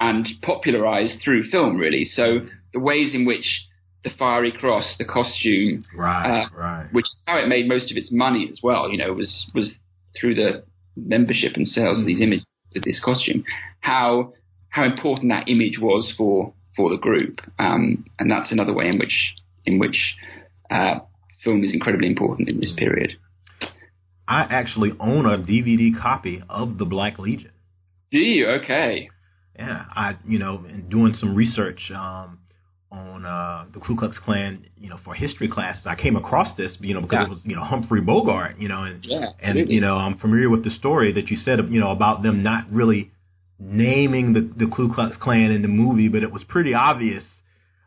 [0.00, 2.04] and popularized through film, really.
[2.04, 2.40] So
[2.72, 3.66] the ways in which
[4.04, 7.96] the fiery cross, the costume, right, uh, right, which is how it made most of
[7.96, 8.90] its money as well.
[8.90, 9.74] You know, was was
[10.18, 10.64] through the
[10.96, 12.02] membership and sales mm.
[12.02, 12.24] of these mm.
[12.24, 13.44] images with this costume.
[13.80, 14.32] How
[14.68, 18.98] how important that image was for for the group, um, and that's another way in
[18.98, 20.14] which in which
[20.70, 21.00] uh,
[21.42, 22.78] film is incredibly important in this mm.
[22.78, 23.12] period.
[24.28, 27.52] I actually own a DVD copy of the Black Legion.
[28.10, 28.48] Do you?
[28.62, 29.10] Okay.
[29.58, 32.38] Yeah, I you know, in doing some research um,
[32.92, 36.76] on uh, the Ku Klux Klan, you know, for history classes, I came across this,
[36.80, 37.24] you know, because yeah.
[37.24, 40.50] it was you know Humphrey Bogart, you know, and yeah, and you know I'm familiar
[40.50, 43.12] with the story that you said, you know, about them not really
[43.58, 47.24] naming the the Ku Klux Klan in the movie, but it was pretty obvious,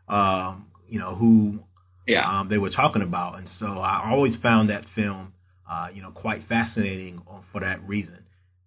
[0.08, 1.60] um, you know, who
[2.06, 2.40] yeah.
[2.40, 5.34] um, they were talking about, and so I always found that film,
[5.70, 8.19] uh, you know, quite fascinating for that reason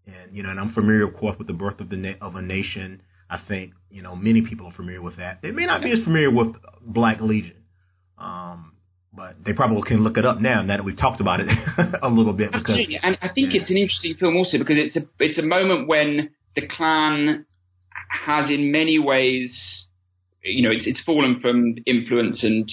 [0.05, 2.35] and you know, and I'm familiar, of course, with the birth of the na- of
[2.35, 3.01] a nation.
[3.29, 5.41] I think you know many people are familiar with that.
[5.41, 7.63] They may not be as familiar with Black Legion,
[8.17, 8.73] um,
[9.13, 10.61] but they probably can look it up now.
[10.61, 11.47] Now that we've talked about it
[12.01, 12.99] a little bit, because, absolutely.
[13.01, 13.61] And I think yeah.
[13.61, 17.45] it's an interesting film also because it's a it's a moment when the Klan
[18.09, 19.87] has, in many ways,
[20.43, 22.69] you know, it's it's fallen from influence and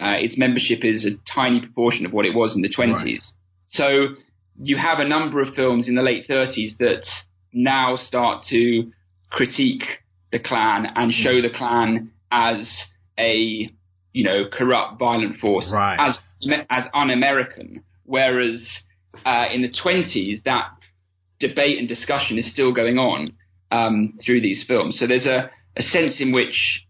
[0.00, 2.94] uh, its membership is a tiny proportion of what it was in the 20s.
[2.94, 3.22] Right.
[3.70, 4.08] So
[4.62, 7.04] you have a number of films in the late 30s that
[7.52, 8.90] now start to
[9.30, 9.82] critique
[10.32, 12.68] the Klan and show the Klan as
[13.18, 13.70] a
[14.12, 15.96] you know corrupt, violent force, right.
[15.98, 16.18] as
[16.68, 17.82] as un-American.
[18.04, 18.66] Whereas
[19.24, 20.68] uh, in the 20s, that
[21.38, 23.32] debate and discussion is still going on
[23.70, 24.98] um, through these films.
[24.98, 26.84] So there's a, a sense in which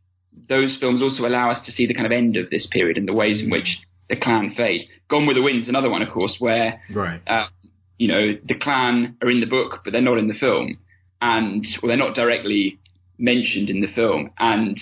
[0.49, 3.07] those films also allow us to see the kind of end of this period and
[3.07, 3.79] the ways in which
[4.11, 4.83] the Klan fade.
[5.09, 7.23] Gone with the Wind's another one, of course, where right.
[7.27, 7.47] uh,
[7.97, 10.79] you know, the Klan are in the book, but they're not in the film,
[11.23, 12.79] and or they're not directly
[13.19, 14.31] mentioned in the film.
[14.39, 14.79] And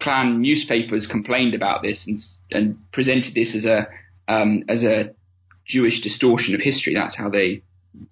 [0.00, 2.18] Klan newspapers complained about this and,
[2.50, 3.88] and presented this as a
[4.32, 5.14] um, as a
[5.66, 6.94] Jewish distortion of history.
[6.94, 7.62] That's how they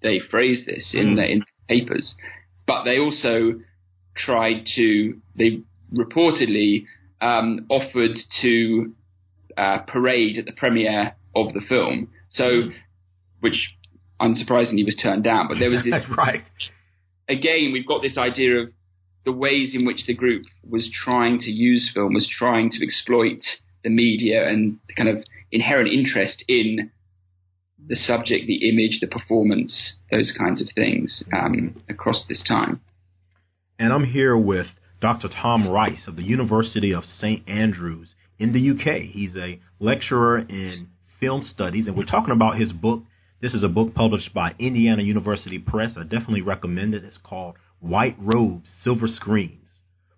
[0.01, 1.15] they phrased this in mm.
[1.17, 2.15] the in papers.
[2.65, 3.59] But they also
[4.15, 5.61] tried to they
[5.93, 6.85] reportedly
[7.21, 8.93] um, offered to
[9.59, 12.09] uh, parade at the premiere of the film.
[12.31, 12.73] So, mm.
[13.41, 13.75] which
[14.21, 15.47] unsurprisingly was turned down.
[15.47, 16.43] But there was this right.
[17.27, 18.69] Again, we've got this idea of
[19.25, 23.39] the ways in which the group was trying to use film, was trying to exploit
[23.83, 26.91] the media and the kind of inherent interest in
[27.87, 32.81] the subject, the image, the performance, those kinds of things um, across this time.
[33.77, 34.67] And I'm here with
[35.01, 35.29] Dr.
[35.29, 37.47] Tom Rice of the University of St.
[37.47, 39.01] Andrews in the UK.
[39.01, 40.87] He's a lecturer in
[41.19, 43.03] film studies, and we're talking about his book,
[43.41, 45.91] this is a book published by Indiana University Press.
[45.97, 47.03] I definitely recommend it.
[47.03, 49.55] It's called White Robes, Silver Screens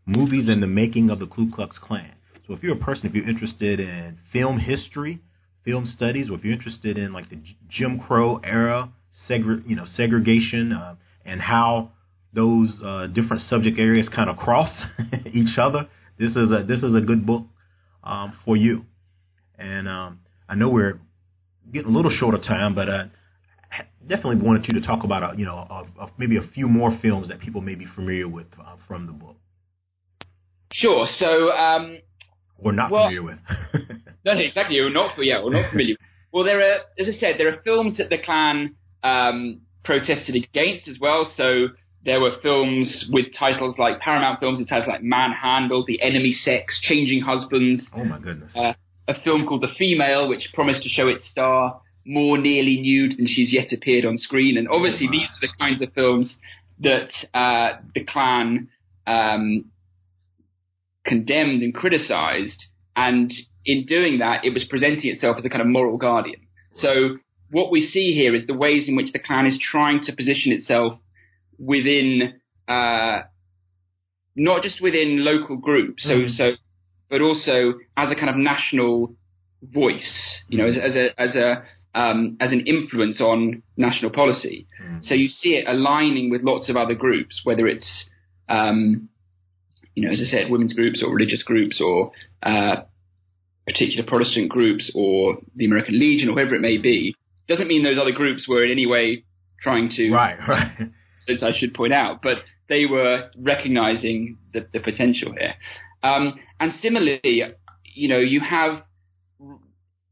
[0.05, 2.13] Movies and the Making of the Ku Klux Klan.
[2.47, 5.19] So if you're a person, if you're interested in film history,
[5.63, 8.89] film studies, or if you're interested in like the Jim Crow era,
[9.29, 11.91] segre- you know, segregation, uh, and how
[12.33, 14.69] those uh, different subject areas kind of cross
[15.31, 17.43] each other, this is a this is a good book
[18.03, 18.85] um, for you.
[19.57, 20.99] And um, I know we're
[21.71, 23.09] getting a little short of time, but I
[24.07, 26.97] definitely wanted you to talk about, uh, you know, uh, uh, maybe a few more
[27.01, 29.37] films that people may be familiar with uh, from the book.
[30.73, 31.07] Sure.
[31.17, 31.97] So, um,
[32.57, 33.39] or not well, familiar with.
[34.25, 34.79] no, exactly.
[34.79, 35.95] Or not, yeah, or not familiar.
[36.31, 40.87] well, there are, as I said, there are films that the Klan um, protested against
[40.87, 41.31] as well.
[41.35, 41.67] So
[42.03, 46.79] there were films with titles like Paramount films with titles like Manhandle, The Enemy Sex,
[46.81, 47.87] Changing Husbands.
[47.95, 48.51] Oh my goodness.
[48.55, 48.73] Uh,
[49.07, 53.27] a film called The Female, which promised to show its star more nearly nude than
[53.27, 54.57] she's yet appeared on screen.
[54.57, 56.35] And obviously, oh, these are the kinds of films
[56.79, 58.69] that uh, the Klan
[59.05, 59.65] um,
[61.05, 62.65] condemned and criticized.
[62.95, 63.31] And
[63.65, 66.41] in doing that, it was presenting itself as a kind of moral guardian.
[66.73, 67.17] So
[67.51, 70.51] what we see here is the ways in which the Klan is trying to position
[70.51, 70.97] itself
[71.61, 73.21] within, uh,
[74.35, 76.03] not just within local groups.
[76.03, 76.29] So, mm-hmm.
[76.29, 76.51] so
[77.09, 79.13] but also as a kind of national
[79.61, 84.65] voice, you know, as, as a as a um, as an influence on national policy.
[84.81, 85.03] Mm.
[85.03, 88.09] So you see it aligning with lots of other groups, whether it's
[88.47, 89.09] um,
[89.93, 92.11] you know, as I said, women's groups or religious groups or
[92.43, 92.83] uh,
[93.67, 97.15] particular Protestant groups or the American Legion or whoever it may be.
[97.47, 99.25] Doesn't mean those other groups were in any way
[99.61, 100.89] trying to right, right.
[101.41, 102.37] I should point out, but
[102.69, 105.53] they were recognizing the, the potential here.
[106.03, 107.43] Um, and similarly,
[107.83, 108.83] you know, you have.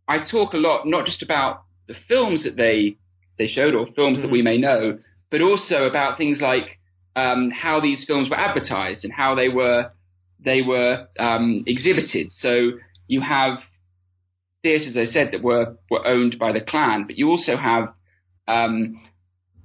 [0.08, 2.98] I talk a lot not just about the films that they
[3.38, 4.28] they showed or films mm-hmm.
[4.28, 4.98] that we may know,
[5.32, 6.80] but also about things like
[7.16, 9.92] um, how these films were advertised and how they were
[10.44, 12.32] they were um, exhibited.
[12.40, 12.72] So
[13.08, 13.60] you have
[14.64, 17.94] theatres, as I said, that were were owned by the Klan, but you also have
[18.48, 19.02] um,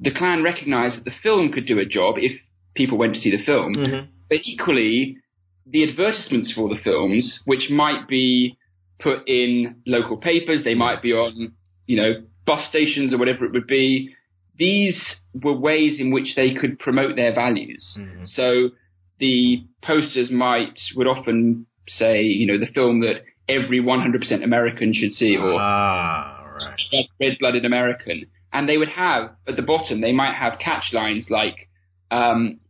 [0.00, 2.32] the Klan recognised that the film could do a job if
[2.74, 4.06] people went to see the film, Mm-hmm.
[4.28, 5.18] but equally
[5.66, 8.56] the advertisements for the films, which might be
[9.00, 11.52] put in local papers, they might be on
[11.86, 14.14] you know bus stations or whatever it would be.
[14.56, 17.96] These were ways in which they could promote their values.
[17.98, 18.28] Mhm.
[18.28, 18.70] So
[19.18, 25.12] the posters might would often say, you know, the film that every 100% American should
[25.12, 27.06] see, or Ah, right.
[27.20, 31.68] red-blooded American, and they would have at the bottom they might have catch lines like,
[32.10, 32.60] um,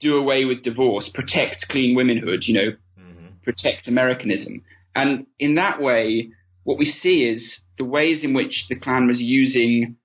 [0.00, 3.34] "Do away with divorce, protect clean womanhood," you know, Mm-hmm.
[3.42, 4.62] protect Americanism.
[4.94, 6.30] And in that way,
[6.62, 9.96] what we see is the ways in which the Klan was using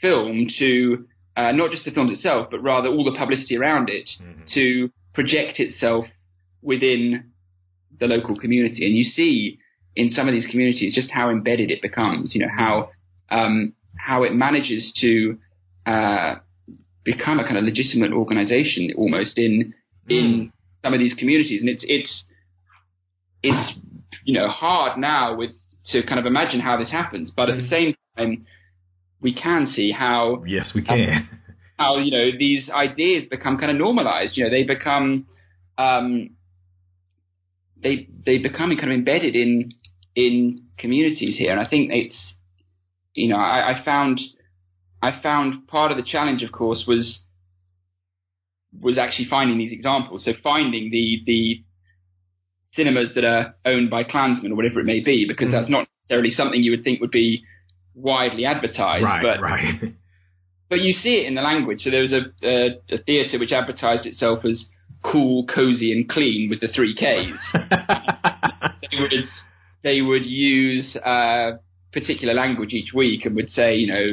[0.00, 4.08] film to uh, not just the films itself, but rather all the publicity around it
[4.08, 4.46] Mhm.
[4.54, 6.06] to project itself
[6.62, 7.32] within
[8.00, 8.86] the local community.
[8.86, 9.58] And you see
[9.94, 12.34] in some of these communities just how embedded it becomes.
[12.34, 12.90] You know how
[13.30, 15.38] um, how it manages to
[15.86, 16.36] uh,
[17.04, 19.74] become a kind of legitimate organization almost in
[20.08, 20.52] in
[20.84, 22.24] some of these communities, and it's it's
[23.42, 23.78] it's
[24.24, 25.50] you know hard now with
[25.86, 28.46] to kind of imagine how this happens, but at the same time,
[29.20, 31.28] we can see how Yes, we can.
[31.78, 34.36] how you know these ideas become kind of normalized.
[34.36, 35.26] You know, they become
[35.78, 36.30] um,
[37.82, 39.72] they they become kind of embedded in
[40.14, 42.34] in communities here, and I think it's
[43.16, 44.20] you know I, I found
[45.02, 47.20] I found part of the challenge, of course, was
[48.80, 50.24] was actually finding these examples.
[50.24, 51.62] So finding the the
[52.72, 55.52] cinemas that are owned by Klansmen or whatever it may be, because Mhm.
[55.52, 57.42] that's not necessarily something you would think would be
[57.94, 59.04] widely advertised.
[59.04, 59.92] right, but right.
[60.68, 61.80] but you see it in the language.
[61.82, 64.66] So there was a, a, a theatre which advertised itself as
[65.02, 67.38] cool, cozy, and clean with the three Ks.
[68.90, 69.12] they would
[69.82, 71.52] they would use uh,
[72.00, 74.06] particular language each week and would say, you know,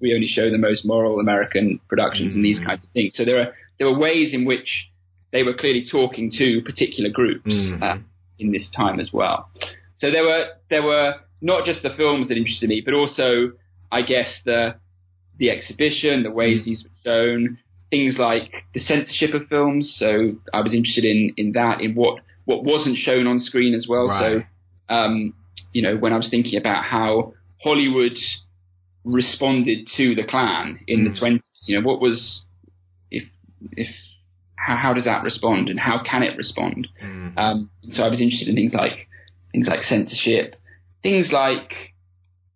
[0.00, 2.66] we only show the most moral American productions and these Mhm.
[2.66, 3.10] kinds of things.
[3.16, 4.70] So there are there were ways in which
[5.32, 7.82] they were clearly talking to particular groups Mhm.
[7.82, 7.98] uh,
[8.38, 9.38] in this time as well.
[10.00, 11.08] So there were there were
[11.52, 13.52] not just the films that interested me, but also,
[13.98, 14.60] I guess the
[15.38, 16.64] the exhibition, the ways Mm.
[16.64, 17.58] these were shown,
[17.90, 19.84] things like the censorship of films.
[20.02, 23.86] So I was interested in in that, in what what wasn't shown on screen as
[23.88, 24.06] well.
[24.08, 24.20] Right.
[24.22, 24.28] So
[24.94, 25.32] um,
[25.74, 28.16] you know, when I was thinking about how Hollywood
[29.04, 31.12] responded to the Klan in Mm.
[31.12, 32.44] the twenties, you know, what was
[33.10, 33.24] if
[33.72, 33.88] if
[34.56, 36.88] how, how does that respond and how can it respond?
[37.02, 37.36] Mhm.
[37.36, 39.08] Um, so I was interested in things like
[39.52, 40.56] things like censorship,
[41.02, 41.72] things like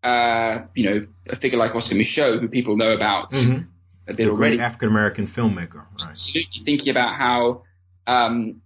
[0.02, 3.66] uh, you know a figure like Oscar Micheaux, who people know about Mhm.
[4.07, 4.59] a bit already.
[4.61, 6.11] African American filmmaker, right?
[6.12, 7.62] Absolutely thinking about how
[8.07, 8.62] um,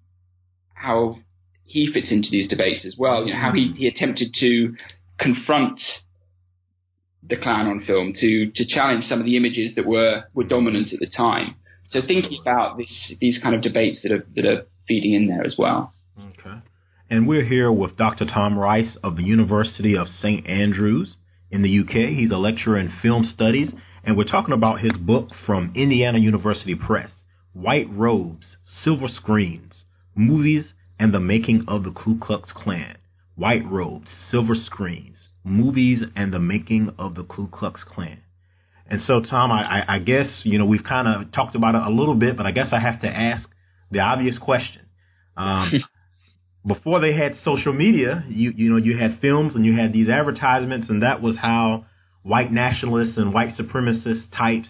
[0.74, 1.18] how
[1.64, 3.24] he fits into these debates as well.
[3.24, 4.74] You know how he, he attempted to
[5.18, 5.80] confront
[7.22, 10.92] the Klan on film to to challenge some of the images that were were dominant
[10.92, 11.56] at the time.
[11.90, 15.44] So thinking about this these kind of debates that are that are feeding in there
[15.44, 15.92] as well.
[16.18, 16.58] Okay.
[17.10, 18.24] And we're here with Dr.
[18.24, 20.46] Tom Rice of the University of St.
[20.46, 21.16] Andrews
[21.50, 22.14] in the UK.
[22.16, 23.72] He's a lecturer in film studies,
[24.02, 27.10] and we're talking about his book from Indiana University Press
[27.52, 32.96] White Robes, Silver Screens, Movies, and the Making of the Ku Klux Klan.
[33.34, 38.20] White Robes, Silver Screens, Movies, and the Making of the Ku Klux Klan.
[38.86, 41.90] And so, Tom, I, I, guess, you know, we've kind of talked about it a
[41.90, 43.48] little bit, but I guess I have to ask
[43.90, 44.82] the obvious question.
[45.36, 45.72] Um,
[46.66, 50.08] before they had social media, you you know you had films and you had these
[50.08, 51.86] advertisements, and that was how
[52.22, 54.68] white nationalists and white supremacist types,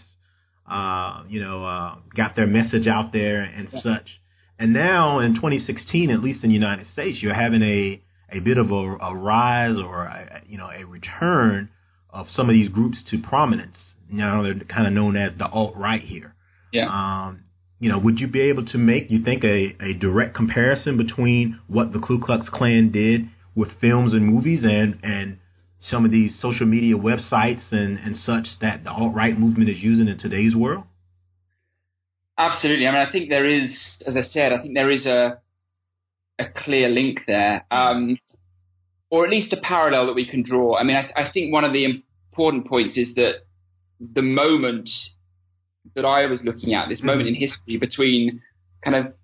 [0.71, 4.21] uh, you know, uh, got their message out there and such.
[4.63, 8.59] And now in 2016, at least in the United States, you're having a a bit
[8.59, 11.69] of a, a rise or a, you know a return
[12.11, 13.77] of some of these groups to prominence.
[14.09, 16.37] Now they're kind of known as the alt right here.
[16.73, 16.87] Yeah.
[16.87, 17.43] Um,
[17.81, 21.59] you know, would you be able to make, you think, a, a direct comparison between
[21.67, 25.39] what the Ku Klux Klan did with films and movies and, and
[25.81, 29.79] some of these social media websites and, and such that the alt right movement is
[29.81, 30.85] using in today's world?
[32.39, 32.87] Absolutely.
[32.87, 35.39] I mean, I think there is, as I said, I think there is a
[36.39, 38.19] a clear link there, um,
[39.11, 40.77] or at least a parallel that we can draw.
[40.77, 43.43] I mean, I, I think one of the important points is that
[44.01, 44.89] the moment
[45.95, 48.41] that I was looking at, this moment in history between
[48.85, 49.15] kind of,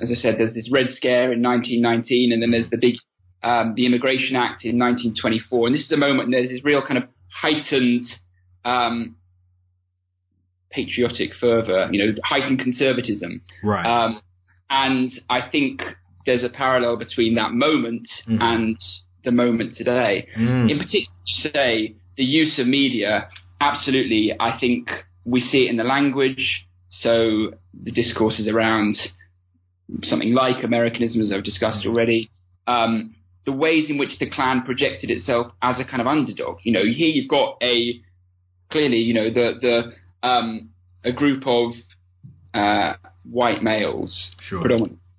[0.00, 2.94] as I said, there's this Red Scare in 1919, and then there's the big
[3.42, 6.96] um, the Immigration Act in 1924, and this is a moment there's this real kind
[6.96, 8.02] of heightened
[8.64, 9.16] um,
[10.72, 13.42] patriotic fervor, you know, heightened conservatism.
[13.62, 13.86] Right.
[13.86, 14.20] Um,
[14.70, 15.82] and I think
[16.26, 18.42] there's a parallel between that moment Mhm.
[18.42, 18.76] and
[19.24, 20.26] the moment today.
[20.36, 20.70] Mm.
[20.70, 23.28] In particular, say the use of media.
[23.60, 24.90] Absolutely, I think
[25.24, 26.64] we see it in the language.
[26.88, 27.52] So
[27.84, 28.96] the discourses around
[30.02, 32.30] something like Americanism, as I've discussed already.
[32.66, 33.14] Um,
[33.44, 36.58] the ways in which the Klan projected itself as a kind of underdog.
[36.64, 38.00] You know, here you've got a
[38.70, 39.92] clearly, you know, the the
[40.22, 40.70] um,
[41.04, 41.72] a group of
[42.54, 42.94] uh,
[43.24, 44.66] white males, Sure.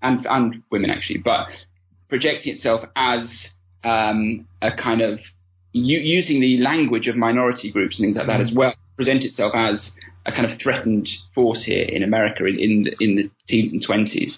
[0.01, 1.47] and and women actually, but
[2.09, 3.47] projecting itself as
[3.83, 5.19] um, a kind of
[5.73, 9.51] u- using the language of minority groups and things like that as well, present itself
[9.55, 9.91] as
[10.25, 13.81] a kind of threatened force here in America in in the, in the teens and
[13.85, 14.37] twenties.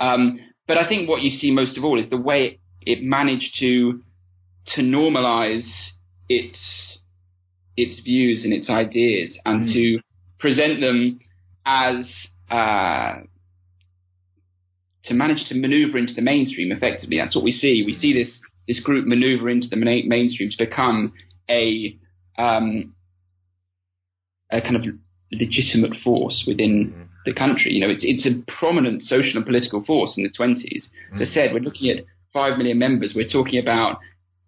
[0.00, 0.38] Um,
[0.68, 4.00] but I think what you see most of all is the way it managed to
[4.74, 5.68] to normalize
[6.28, 6.58] its
[7.76, 9.72] its views and its ideas and Mm.
[9.74, 10.00] to
[10.38, 11.18] present them
[11.64, 12.06] as
[12.50, 13.14] uh,
[15.04, 17.18] to manage to maneuver into the mainstream effectively.
[17.18, 17.82] That's what we see.
[17.86, 21.12] We see this this group maneuver into the main, mainstream to become
[21.48, 21.96] a
[22.38, 22.94] um,
[24.50, 24.84] a kind of
[25.32, 27.08] legitimate force within Mhm.
[27.24, 27.72] the country.
[27.72, 30.88] You know, it's it's a prominent social and political force in the 20s.
[31.14, 33.12] As I said, we're looking at five million members.
[33.14, 33.98] We're talking about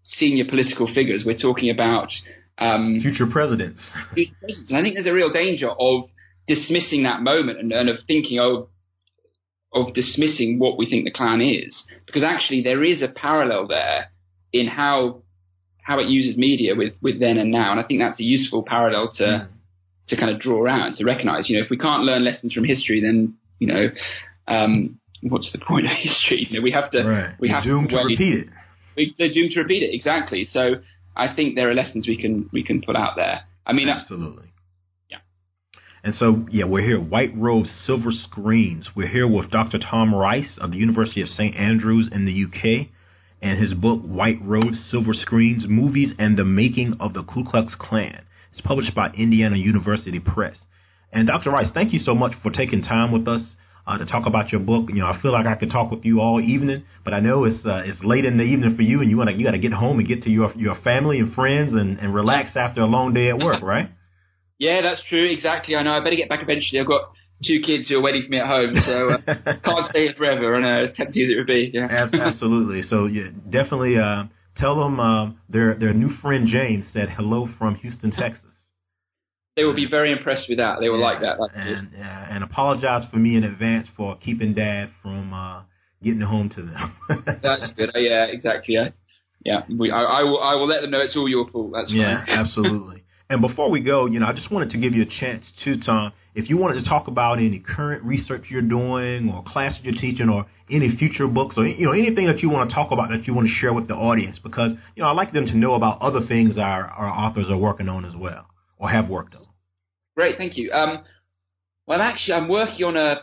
[0.04, 1.24] senior political figures.
[1.24, 2.10] We're talking about
[2.58, 3.80] um, Future presidents.
[4.14, 4.70] future presidents.
[4.70, 6.04] And I think there's a real danger of
[6.46, 8.68] dismissing that moment and, and of thinking of
[9.72, 14.06] of dismissing what we think the Klan is, because actually there is a parallel there
[14.52, 15.22] in how
[15.82, 18.62] how it uses media with with then and now, and I think that's a useful
[18.64, 19.48] parallel to Mm.
[20.08, 21.50] to kind of draw out and to recognise.
[21.50, 23.88] You know, if we can't learn lessons from history, then you know.
[24.46, 26.46] Um, What's the point of history?
[26.48, 27.04] You know, we have to.
[27.04, 27.34] Right.
[27.40, 28.48] We You're have doomed to wait- repeat it.
[28.96, 30.44] we, they're doomed to repeat it exactly.
[30.50, 30.76] So
[31.18, 33.42] I think there are lessons we can we can put out there.
[33.66, 34.52] I mean, uh, Absolutely.
[35.10, 35.18] Yeah.
[36.02, 38.90] And so, yeah, we're here, White Robes, Silver Screens.
[38.96, 39.78] We're here with Dr.
[39.78, 41.54] Tom Rice of the University of St.
[41.56, 42.88] Andrews in the UK
[43.42, 47.74] and his book, White Robes, Silver Screens, Movies and the Making of the Ku Klux
[47.78, 48.24] Klan.
[48.52, 50.56] It's published by Indiana University Press.
[51.12, 51.50] And Dr.
[51.50, 53.56] Rice, thank you so much for taking time with us
[53.88, 54.90] uh, to talk about your book.
[54.90, 57.44] You know, I feel like I could talk with you all evening, but I know
[57.44, 59.52] it's uh, it's late in the evening for you, and you want to you got
[59.52, 62.82] to get home and get to your your family and friends and, and relax after
[62.82, 63.88] a long day at work, right?
[64.58, 65.24] yeah, that's true.
[65.24, 65.74] Exactly.
[65.74, 65.92] I know.
[65.92, 66.80] I better get back eventually.
[66.80, 67.12] I've got
[67.44, 69.34] two kids who are waiting for me at home, so uh,
[69.64, 70.56] can't stay here forever.
[70.56, 71.70] I know, as tempting as it would be.
[71.72, 71.88] Yeah.
[71.88, 72.82] Absolutely.
[72.82, 74.24] So yeah, definitely uh,
[74.56, 78.47] tell them uh, their their new friend James said hello from Houston, Texas.
[79.58, 80.78] They will be very impressed with that.
[80.80, 81.36] They will like that.
[81.52, 82.00] And uh,
[82.30, 85.62] and apologize for me in advance for keeping Dad from uh,
[86.00, 86.94] getting home to them.
[87.42, 87.90] That's good.
[87.92, 88.74] Uh, yeah, exactly.
[88.74, 88.90] Yeah,
[89.44, 89.62] yeah.
[89.68, 90.40] We, I, I will.
[90.40, 91.72] I will let them know it's all your fault.
[91.74, 91.98] That's fine.
[91.98, 93.02] Yeah, absolutely.
[93.30, 95.74] And before we go, you know, I just wanted to give you a chance too,
[95.84, 96.12] Tom.
[96.36, 100.28] If you wanted to talk about any current research you're doing, or classes you're teaching,
[100.28, 103.26] or any future books, or you know, anything that you want to talk about that
[103.26, 105.74] you want to share with the audience, because you know, I like them to know
[105.74, 108.46] about other things our our authors are working on as well,
[108.78, 109.44] or have worked on.
[110.16, 110.70] Great, thank you.
[110.72, 111.04] Um,
[111.86, 113.22] well, actually, I'm working on a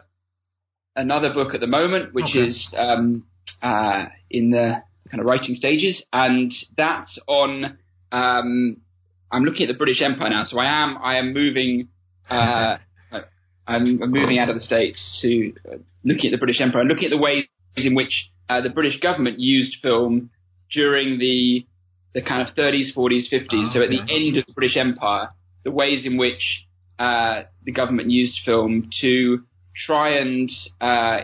[0.95, 2.39] another book at the moment, which Okay.
[2.47, 3.25] is um,
[3.61, 4.81] uh, in the
[5.11, 7.77] kind of writing stages, and that's on.
[8.11, 8.77] Um,
[9.31, 11.89] I'm looking at the British Empire now, so I am I am moving.
[12.29, 12.77] Uh,
[13.67, 16.89] I'm, I'm moving out of the states to uh, looking at the British Empire, and
[16.89, 17.45] looking at the ways
[17.75, 20.29] in which uh, the British government used film
[20.71, 21.65] during the
[22.13, 23.73] the kind of 30s, 40s, 50s.
[23.73, 25.31] so at the end of the British Empire,
[25.65, 26.43] the ways in which
[26.99, 29.39] uh, the government used film to
[29.85, 30.49] try and,
[30.79, 31.21] uh,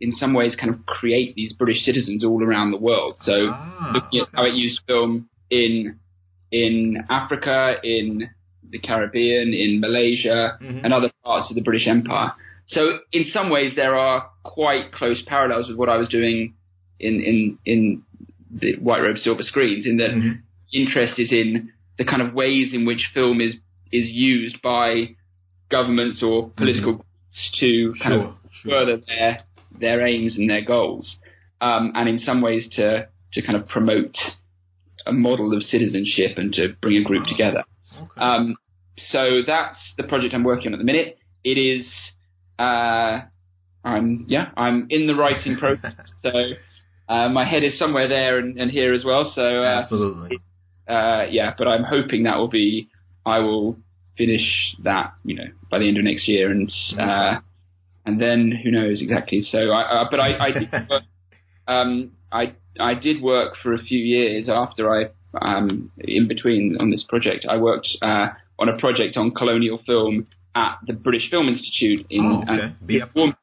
[0.00, 3.14] in some ways, kind of create these British citizens all around the world.
[3.18, 5.98] So Ah, looking at how it used film in
[6.52, 8.28] in Africa, in
[8.72, 10.80] the Caribbean, in Malaysia, Mhm.
[10.84, 12.32] and other parts of the British Empire.
[12.66, 16.54] So in some ways, there are quite close parallels with what I was doing
[16.98, 18.02] in in in
[18.62, 19.86] the White Robe Silver Screens.
[19.86, 20.38] In that Mhm.
[20.72, 23.56] interest is in the kind of ways in which film is
[23.92, 25.14] is used by
[25.70, 28.72] governments or political groups to kind of Sure, sure.
[28.72, 29.40] further their
[29.78, 31.18] their aims and their goals,
[31.60, 34.16] um, and in some ways to to kind of promote
[35.06, 37.64] a model of citizenship and to bring a group together.
[37.94, 38.20] Okay.
[38.20, 38.56] Um,
[38.96, 41.18] so that's the project I'm working on at the minute.
[41.44, 41.86] It is,
[42.58, 43.20] uh,
[43.84, 45.94] I'm yeah, I'm in the writing process.
[46.22, 46.30] so
[47.08, 49.30] uh, my head is somewhere there and, and here as well.
[49.34, 50.38] So uh, Absolutely.
[50.90, 52.88] Uh, yeah, but I'm hoping that will be
[53.24, 53.76] I will
[54.18, 54.46] finish
[54.82, 57.34] that you know by the end of next year and uh,
[58.06, 59.40] and then who knows exactly.
[59.40, 61.02] So I uh, but I I did work,
[61.68, 65.00] um I I did work for a few years after I
[65.40, 68.28] um in between on this project I worked uh,
[68.58, 72.62] on a project on colonial film at the British Film Institute in Oh, okay.
[72.64, 73.34] uh, BFI.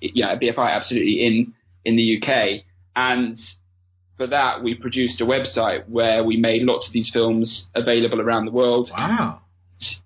[0.00, 1.52] yeah BFI absolutely in
[1.84, 2.62] in the UK.
[2.96, 3.36] And
[4.16, 8.44] for that, we produced a website where we made lots of these films available around
[8.44, 8.90] the world.
[8.96, 9.40] Wow.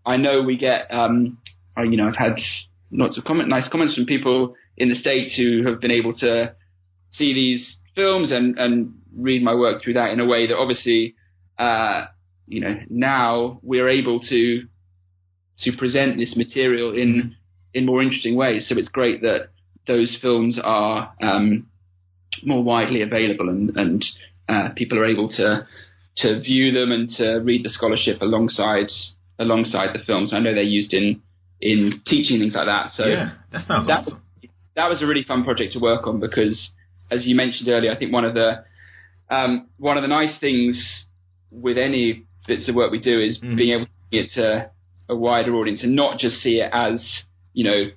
[0.05, 1.39] I know we get, um,
[1.77, 2.37] you know, I've had
[2.91, 6.55] lots of comment, nice comments from people in the States who have been able to
[7.11, 11.15] see these films and, and read my work through that in a way that obviously,
[11.59, 12.07] uh,
[12.47, 14.63] you know, now we're able to
[15.61, 17.35] to present this material in
[17.75, 18.67] in more interesting ways.
[18.69, 19.49] So it's great that
[19.87, 21.67] those films are um,
[22.45, 24.05] more widely available and, and
[24.49, 25.67] uh, people are able to
[26.19, 28.89] to view them and to read the scholarship alongside
[29.39, 30.33] alongside the films.
[30.33, 31.23] I know they're used in
[31.61, 32.91] in teaching things like that.
[32.93, 34.23] So yeah, that sounds that awesome.
[34.43, 36.71] Was, that was a really fun project to work on because,
[37.11, 38.65] as you mentioned earlier, I think one of the
[39.31, 41.05] um, one of the nice things
[41.51, 43.57] with any bits of work we do is mm-hmm.
[43.57, 44.71] being able to get to
[45.09, 47.23] a wider audience and not just see it as
[47.53, 47.91] you know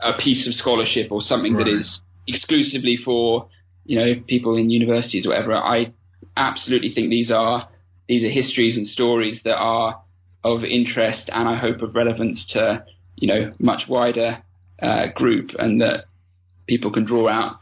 [0.00, 1.64] a piece of scholarship or something right.
[1.64, 3.48] that is exclusively for
[3.84, 5.54] you know people in universities or whatever.
[5.54, 5.92] I
[6.36, 7.68] absolutely think these are
[8.08, 10.02] these are histories and stories that are
[10.42, 12.84] of interest and I hope of relevance to
[13.16, 14.42] you know much wider
[14.82, 16.04] uh, group and that
[16.66, 17.56] people can draw out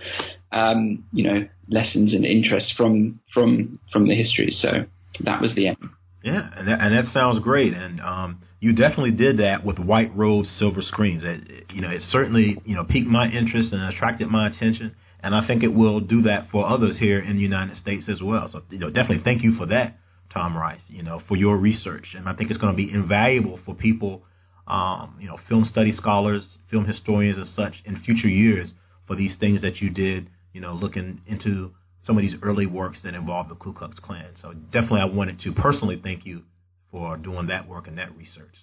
[0.52, 4.50] um, you know lessons and interests from from from the history.
[4.50, 4.86] So
[5.24, 5.96] that was the aim.
[6.22, 7.72] Yeah, and that, and that sounds great.
[7.72, 11.22] And um, you definitely did that with White Robes Silver Screens.
[11.24, 15.34] It, you know, it certainly you know piqued my interest and attracted my attention, and
[15.34, 18.48] I think it will do that for others here in the United States as well.
[18.50, 19.98] So you know, definitely thank you for that,
[20.32, 20.82] Tom Rice.
[20.88, 24.22] You know, for your research, and I think it's going to be invaluable for people,
[24.66, 28.72] um, you know, film study scholars, film historians, and such in future years
[29.06, 30.30] for these things that you did.
[30.52, 31.72] You know, looking into
[32.04, 34.30] some of these early works that involve the Ku Klux Klan.
[34.36, 36.42] So definitely, I wanted to personally thank you
[36.90, 38.54] for doing that work and that research.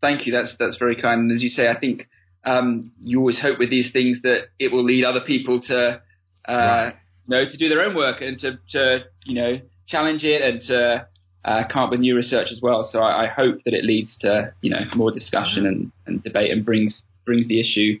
[0.00, 0.32] Thank you.
[0.32, 1.22] That's that's very kind.
[1.22, 2.08] And as you say, I think
[2.44, 6.00] um, you always hope with these things that it will lead other people to,
[6.48, 6.94] uh, right.
[7.26, 10.60] you know, to do their own work and to, to you know challenge it and
[10.62, 11.06] to
[11.44, 12.88] uh, come up with new research as well.
[12.90, 16.50] So I, I, hope that it leads to you know more discussion and, and debate
[16.50, 17.98] and brings brings the issue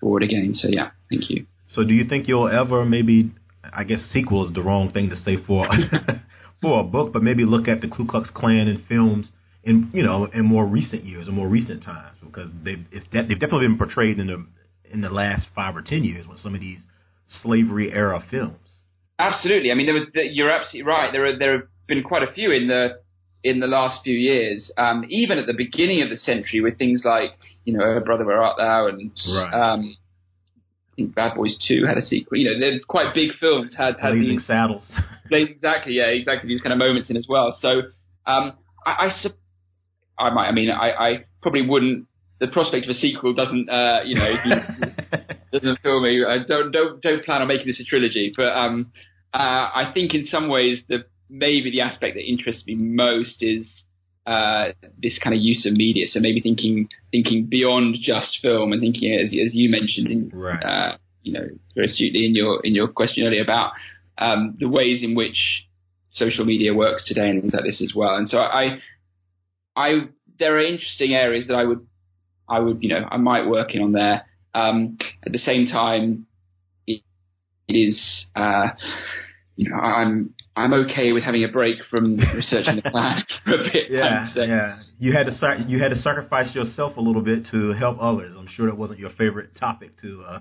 [0.00, 0.54] forward again.
[0.54, 1.46] So yeah, thank you.
[1.68, 3.30] So do you think you'll ever maybe
[3.72, 5.68] I guess sequel is the wrong thing to say for
[6.60, 9.32] for a book, but maybe look at the Ku Klux Klan in films
[9.64, 13.66] in you know in more recent years or more recent times because they've they've definitely
[13.68, 14.46] been portrayed in the
[14.90, 16.80] in the last five or ten years with some of these
[17.26, 18.56] slavery era films.
[19.18, 21.12] Absolutely, I mean there was, you're absolutely right.
[21.12, 23.00] There are there have been quite a few in the
[23.44, 27.02] in the last few years, um, even at the beginning of the century, with things
[27.04, 27.30] like
[27.64, 29.52] you know, Brother Where Art Thou, and right.
[29.52, 29.96] um,
[30.92, 32.38] I think Bad Boys Two had a sequel.
[32.38, 33.74] You know, they're quite big films.
[33.76, 34.82] Had had Blazing these, Saddles.
[35.30, 37.56] exactly, yeah, exactly these kind of moments in as well.
[37.60, 37.82] So
[38.26, 38.54] um,
[38.86, 39.08] I, I,
[40.22, 40.48] I might.
[40.48, 42.06] I mean, I, I probably wouldn't.
[42.40, 44.34] The prospect of a sequel doesn't, uh, you know,
[45.52, 46.24] doesn't fill me.
[46.24, 48.32] I don't don't don't plan on making this a trilogy.
[48.36, 48.92] But um,
[49.32, 53.84] uh, I think in some ways the maybe the aspect that interests me most is
[54.26, 54.68] uh,
[55.00, 56.06] this kind of use of media.
[56.08, 60.64] So maybe thinking thinking beyond just film and thinking as as you mentioned, in, right.
[60.64, 63.72] uh, you know, very astutely in your in your question earlier about
[64.18, 65.66] um, the ways in which
[66.10, 68.14] social media works today and things like this as well.
[68.14, 68.78] And so I,
[69.76, 70.08] I
[70.38, 71.86] there are interesting areas that I would
[72.48, 74.26] I would you know I might work in on there.
[74.54, 76.26] Um, at the same time,
[76.86, 77.02] it,
[77.68, 78.68] it is uh,
[79.56, 83.62] you know I'm I'm okay with having a break from researching the Klan for a
[83.72, 83.90] bit.
[83.90, 84.78] Yeah, yeah.
[84.98, 88.34] You had to you had to sacrifice yourself a little bit to help others.
[88.38, 90.24] I'm sure that wasn't your favorite topic to.
[90.28, 90.38] Uh,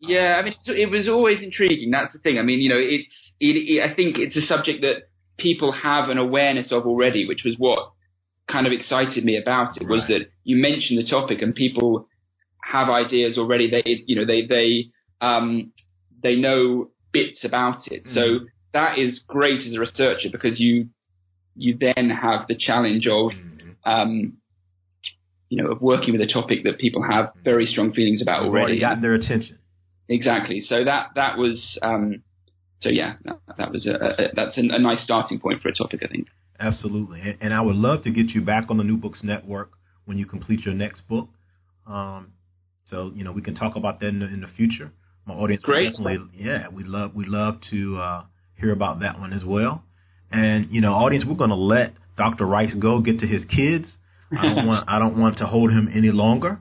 [0.00, 1.90] yeah, I mean, it was always intriguing.
[1.90, 2.38] That's the thing.
[2.38, 6.08] I mean, you know, it's it, it, I think it's a subject that people have
[6.08, 7.92] an awareness of already, which was what
[8.50, 9.88] kind of excited me about it.
[9.88, 10.20] Was right.
[10.20, 12.08] that you mentioned the topic and people
[12.62, 13.70] have ideas already.
[13.70, 14.90] They, you know, they they
[15.20, 15.72] um,
[16.22, 18.04] they know bits about it.
[18.04, 18.14] Mm.
[18.14, 20.88] So mm-hmm that is great as a researcher because you
[21.54, 23.70] you then have the challenge of mm-hmm.
[23.84, 24.36] um,
[25.48, 28.54] you know of working with a topic that people have very strong feelings about You've
[28.54, 28.80] already.
[28.80, 29.58] Got their attention.
[30.08, 30.60] Exactly.
[30.60, 32.22] So that that was um,
[32.80, 35.74] so yeah that, that was a, a that's a, a, nice starting point for a
[35.74, 36.28] topic I think.
[36.60, 39.70] Absolutely, and, and, I would love to get you back on the New Books Network
[40.06, 41.28] when you complete your next book.
[41.86, 42.32] Um,
[42.84, 44.90] so you know we can talk about that in the, in the future.
[45.24, 45.94] My audience, great.
[46.34, 47.98] Yeah, we love we love to.
[47.98, 48.22] Uh,
[48.58, 49.82] hear about that one as well.
[50.30, 52.46] And you know, audience, we're going to let Dr.
[52.46, 53.96] Rice go get to his kids.
[54.36, 56.60] I don't want I don't want to hold him any longer.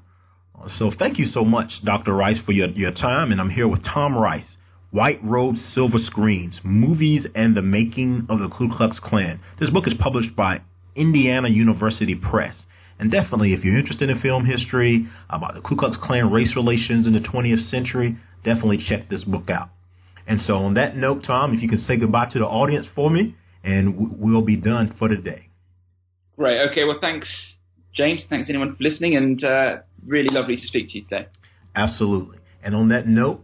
[0.78, 2.14] So thank you so much, Dr.
[2.14, 3.32] Rice, for your, your time.
[3.32, 4.57] And I'm here with Tom Rice,
[4.91, 9.39] White Robes, Silver Screens, Movies and the Making of the Ku Klux Klan.
[9.59, 10.61] This book is published by
[10.95, 12.63] Indiana University Press.
[12.99, 17.05] And definitely, if you're interested in film history, about the Ku Klux Klan race relations
[17.05, 19.69] in the 20th century, definitely check this book out.
[20.25, 23.09] And so, on that note, Tom, if you can say goodbye to the audience for
[23.09, 25.49] me, and we'll be done for today.
[26.38, 26.69] Great.
[26.71, 26.85] Okay.
[26.85, 27.27] Well, thanks,
[27.93, 28.23] James.
[28.29, 31.27] Thanks anyone for listening, and uh, really lovely to speak to you today.
[31.75, 32.38] Absolutely.
[32.63, 33.43] And on that note,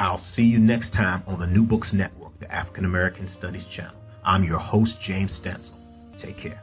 [0.00, 3.94] I'll see you next time on the New Books Network, the African American Studies channel.
[4.24, 5.74] I'm your host, James Stansel.
[6.18, 6.58] Take care.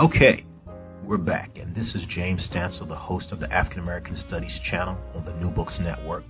[0.00, 0.44] Okay,
[1.04, 4.98] we're back, and this is James Stansel, the host of the African American Studies channel
[5.14, 6.24] on the New Books Network.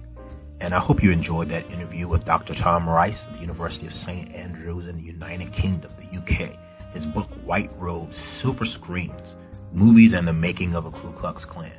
[0.60, 2.52] And I hope you enjoyed that interview with Dr.
[2.52, 4.34] Tom Rice of the University of St.
[4.34, 6.58] Andrews in the United Kingdom, the UK.
[6.92, 9.34] His book, White Robes, Silver Screens,
[9.72, 11.72] Movies and the Making of a Ku Klux Klan.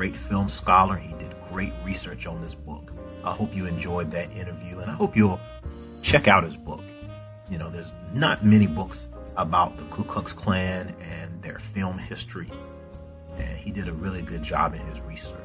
[0.00, 0.96] Great film scholar.
[0.96, 2.90] He did great research on this book.
[3.22, 5.38] I hope you enjoyed that interview, and I hope you'll
[6.02, 6.80] check out his book.
[7.50, 12.50] You know, there's not many books about the Ku Klux Klan and their film history,
[13.36, 15.36] and he did a really good job in his research.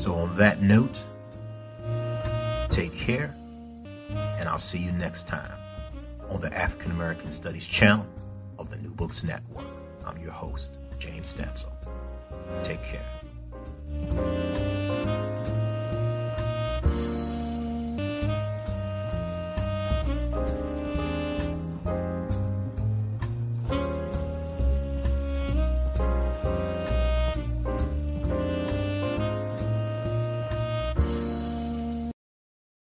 [0.00, 0.96] So, on that note,
[2.70, 3.34] take care,
[4.38, 5.58] and I'll see you next time
[6.30, 8.06] on the African American Studies channel
[8.56, 9.66] of the New Books Network.
[10.06, 11.73] I'm your host, James Stansel.
[12.62, 14.53] Take care.